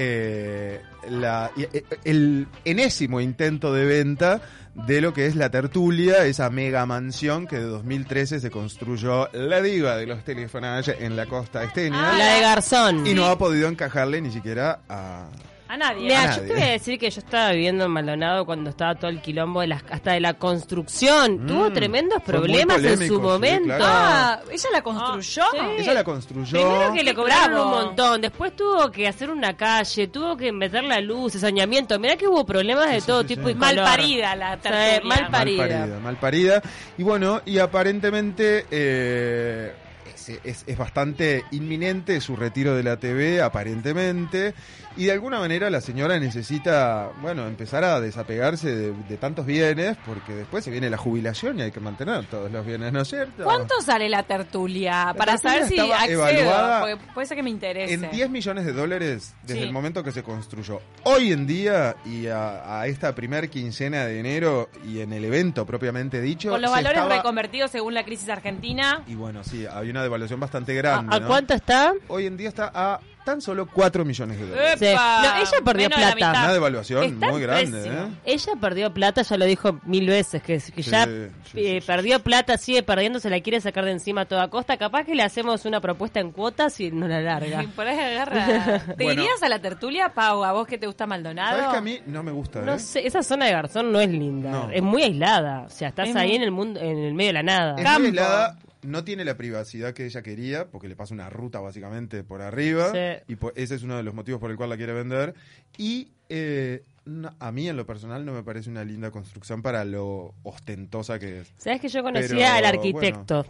[0.01, 0.81] eh,
[1.11, 4.41] la, eh, el enésimo intento de venta
[4.87, 9.61] de lo que es la tertulia, esa mega mansión que de 2013 se construyó la
[9.61, 12.17] diva de los telefonajes en la costa esteña.
[12.17, 13.07] La de Garzón.
[13.07, 15.27] Y no ha podido encajarle ni siquiera a...
[15.71, 16.03] A nadie.
[16.05, 16.43] Mira, yo nadie.
[16.49, 19.61] te voy a decir que yo estaba viviendo en Maldonado cuando estaba todo el quilombo
[19.61, 21.47] de las, hasta de la construcción.
[21.47, 23.67] Tuvo Mm, tremendos fue muy problemas en su sí, momento.
[23.77, 23.85] claro.
[23.87, 25.43] Ah, ¿ella la construyó?
[25.77, 26.59] Ella la construyó.
[26.59, 27.65] Primero que le cobraron Bravo.
[27.67, 31.99] un montón, después tuvo que hacer una calle, tuvo que meter la luz, saneamiento.
[31.99, 33.85] Mirá que hubo problemas de todo tipo y Mal color.
[33.91, 35.01] parida la tertulia.
[35.05, 35.65] mal parida.
[35.67, 36.63] Mal parida, mal parida.
[36.97, 39.73] Y bueno, y aparentemente eh,
[40.15, 44.55] es, es- es bastante inminente su retiro de la TV, aparentemente.
[44.99, 49.97] Y de alguna manera la señora necesita, bueno, empezar a desapegarse de, de tantos bienes,
[50.05, 53.09] porque después se viene la jubilación y hay que mantener todos los bienes, ¿no es
[53.09, 53.45] cierto?
[53.45, 55.15] ¿Cuánto sale la tertulia?
[55.17, 57.95] Para tertulia saber si accedo, evaluada puede ser que me interese.
[57.95, 59.67] En 10 millones de dólares desde Sí.
[59.67, 60.81] el momento que se construyó.
[61.05, 65.65] Hoy en día y a, a esta primer quincena de enero y en el evento
[65.65, 66.51] propiamente dicho.
[66.51, 69.03] Con los valores estaba- reconvertidos según la crisis argentina.
[69.07, 71.15] Y bueno, sí, había una devaluación bastante grande.
[71.15, 71.27] ¿A, a ¿no?
[71.29, 71.93] cuánto está?
[72.09, 74.79] Hoy en día está a tan solo 4 millones de dólares.
[74.79, 74.87] Sí.
[74.87, 76.31] No, ella perdió Menos de la plata.
[76.33, 76.45] mitad.
[76.45, 77.95] Una devaluación Está muy grande, pésimo.
[77.95, 78.09] ¿eh?
[78.25, 82.21] Ella perdió plata, ya lo dijo mil veces, que, que Sí, ya sí, eh, perdió
[82.21, 84.77] plata, sigue perdiendo, se la quiere sacar de encima a toda costa.
[84.79, 87.63] Capaz que le hacemos una propuesta en cuotas y no la larga.
[87.65, 88.81] Y por ahí agarra.
[88.97, 89.23] ¿Te Bueno.
[89.23, 90.43] irías a la tertulia, Pau?
[90.45, 91.57] ¿A vos que te gusta Maldonado?
[91.59, 92.79] ¿Sabes que a mí no me gusta, No eh?
[92.79, 94.71] sé, esa zona de Garzón no es linda, No.
[94.71, 97.29] es muy aislada, o sea, estás Es ahí muy- en el mundo, en el medio
[97.29, 97.75] de la nada.
[97.77, 101.61] Es muy aislada, no tiene la privacidad que ella quería, porque le pasa una ruta
[101.61, 103.23] básicamente por arriba, Sí.
[103.29, 105.35] y po- ese es uno de los motivos por el cual la quiere vender.
[105.77, 109.85] Y eh, no- a mí en lo personal no me parece una linda construcción para
[109.85, 111.53] lo ostentosa que es.
[111.57, 113.47] Sabes que yo conocía Pero, al arquitecto,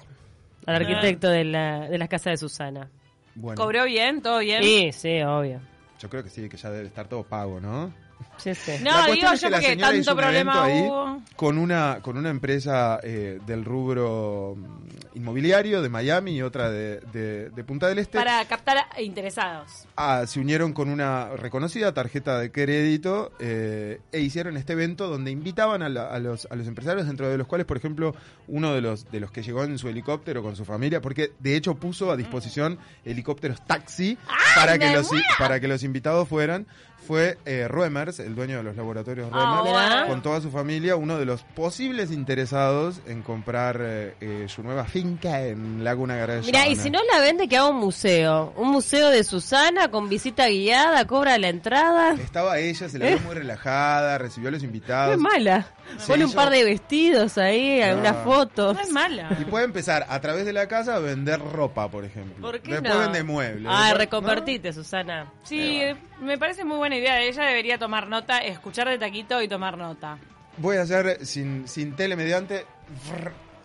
[0.66, 2.88] al arquitecto de la, de las casas de Susana.
[3.34, 4.22] Bueno, ¿Cobró bien?
[4.22, 4.62] ¿Todo bien?
[4.62, 5.60] Sí, sí, obvio.
[6.00, 7.92] yo creo que sí, que ya debe estar todo pago, ¿no?
[8.38, 8.72] Sí, sí.
[8.82, 11.22] No, La digo es yo que la porque señora hizo tanto problema hubo.
[11.34, 17.00] con una con una empresa eh, del rubro mm, inmobiliario de Miami y otra de,
[17.12, 18.16] de- de Punta del Este.
[18.18, 19.86] Para captar interesados.
[19.96, 25.32] Ah, se unieron con una reconocida tarjeta de crédito eh, e hicieron este evento donde
[25.32, 28.14] invitaban a, la- a los, a los empresarios, dentro de los cuales, por ejemplo,
[28.46, 31.56] uno de los, de los que llegó en su helicóptero con su familia, porque de
[31.56, 34.16] hecho puso a disposición helicópteros taxi
[34.54, 36.66] para, que los, para que los invitados fueran,
[37.08, 41.16] fue eh, Ruemers, el dueño de los laboratorios Ah, Ruemers, con toda su familia, uno
[41.18, 46.44] de los posibles interesados en comprar eh, eh, su nueva finca en Laguna Garage.
[46.44, 48.52] Mira, y si no la vende, que haga un museo.
[48.56, 52.12] Un museo de Susana con visita guiada, cobra la entrada.
[52.12, 55.14] Estaba ella, se la vio muy relajada, recibió a los No invitados.
[55.14, 55.66] es mala.
[55.96, 58.00] Se Pone un par de vestidos ahí, No.
[58.00, 58.74] unas fotos.
[58.74, 59.30] No es mala.
[59.40, 62.42] Y puede empezar a través de la casa a vender ropa, por ejemplo.
[62.42, 63.00] ¿Por qué Después no?
[63.00, 63.62] vende muebles.
[63.72, 65.32] Después- reconvertite, Susana.
[65.44, 65.80] Sí,
[66.20, 67.20] me parece muy buena idea.
[67.22, 70.16] Ella debería tomar nota, escuchar de taquito y tomar nota.
[70.16, 70.20] ¿no?
[70.58, 72.66] Voy a hacer sin, sin tele mediante.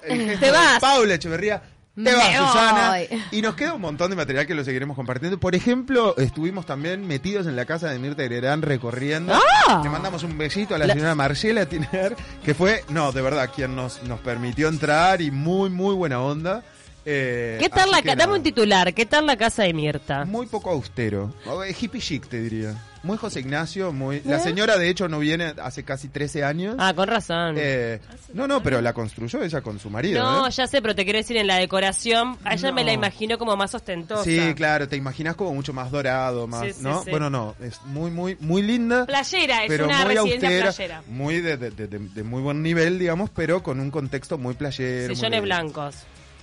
[0.04, 0.80] el gesto Te de vas.
[0.80, 1.62] Paula Echeverría.
[1.96, 2.90] Te Me vas, Susana.
[2.90, 3.24] voy.
[3.32, 5.40] Y nos queda un montón de material que lo seguiremos compartiendo.
[5.40, 9.34] Por ejemplo, estuvimos también metidos en la casa de Mirta Hererán recorriendo.
[9.68, 9.82] ¡Ah!
[9.84, 13.52] Le mandamos un besito a la, La- señora Marcela Tiner, que fue, no, de verdad,
[13.56, 16.64] quien nos, nos permitió entrar y muy, muy buena onda.
[17.06, 18.92] Eh, ¿Qué tal la que Dame un titular.
[18.96, 20.26] ¿Qué tal la casa de Mirta?
[20.26, 21.32] Muy poco austero.
[21.68, 22.74] Eh, Hippie chic, te diría.
[23.04, 24.22] Muy José Ignacio, muy...
[24.24, 24.40] La ¿Eh?
[24.40, 26.76] señora, de hecho, no viene hace casi 13 años.
[26.80, 27.56] Ah, con razón.
[27.58, 28.00] Eh,
[28.34, 30.52] no, no, pero la construyó ella con su marido, No, ¿eh?
[30.52, 33.58] ya sé, pero te quiero decir, en la decoración, a ella me la imagino como
[33.58, 34.24] más ostentosa.
[34.24, 37.04] Sí, claro, te imaginas como mucho más dorado, más, Sí, sí, ¿no?
[37.04, 37.10] sí.
[37.12, 39.06] Bueno, no, es muy, muy, muy linda.
[39.06, 41.04] Playera, es pero una muy residencia austera, playera.
[41.08, 44.54] muy de, de- de- de- de muy buen nivel, digamos, pero con un contexto muy
[44.54, 45.14] playero.
[45.14, 45.96] Sillones blancos.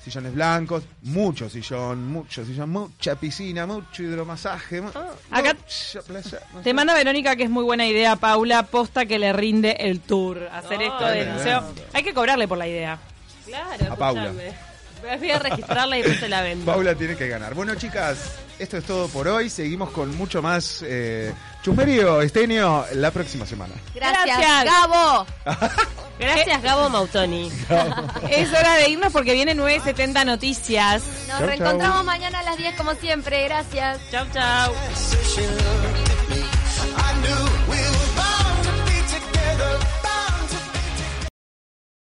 [0.03, 4.81] Sillones blancos, mucho sillón, mucho sillón, mucha piscina, mucho hidromasaje.
[4.81, 4.89] mu-
[5.31, 6.75] Acá mucha playa, no te sé.
[6.75, 10.49] manda Verónica que es muy buena idea, Paula, posta que le rinde el tour.
[10.53, 11.65] Hacer esto del museo.
[11.93, 12.99] Hay que cobrarle por la idea.
[13.47, 14.33] Claro, A Paula.
[15.19, 16.65] Voy a registrarla y después se la vendo.
[16.67, 17.55] Paula tiene que ganar.
[17.55, 19.49] Bueno, chicas, esto es todo por hoy.
[19.49, 21.33] Seguimos con mucho más eh,
[21.63, 23.75] chusmerío, esteño, la próxima semana.
[23.95, 24.65] Gracias, Gracias.
[24.65, 25.27] Gabo.
[26.19, 27.51] Gracias, Gabo Mautoni.
[28.29, 31.03] Es hora de irnos porque viene 970 noticias.
[31.29, 33.45] Nos reencontramos mañana a las 10 como siempre.
[33.45, 33.99] Gracias.
[34.11, 34.75] Chau, chau.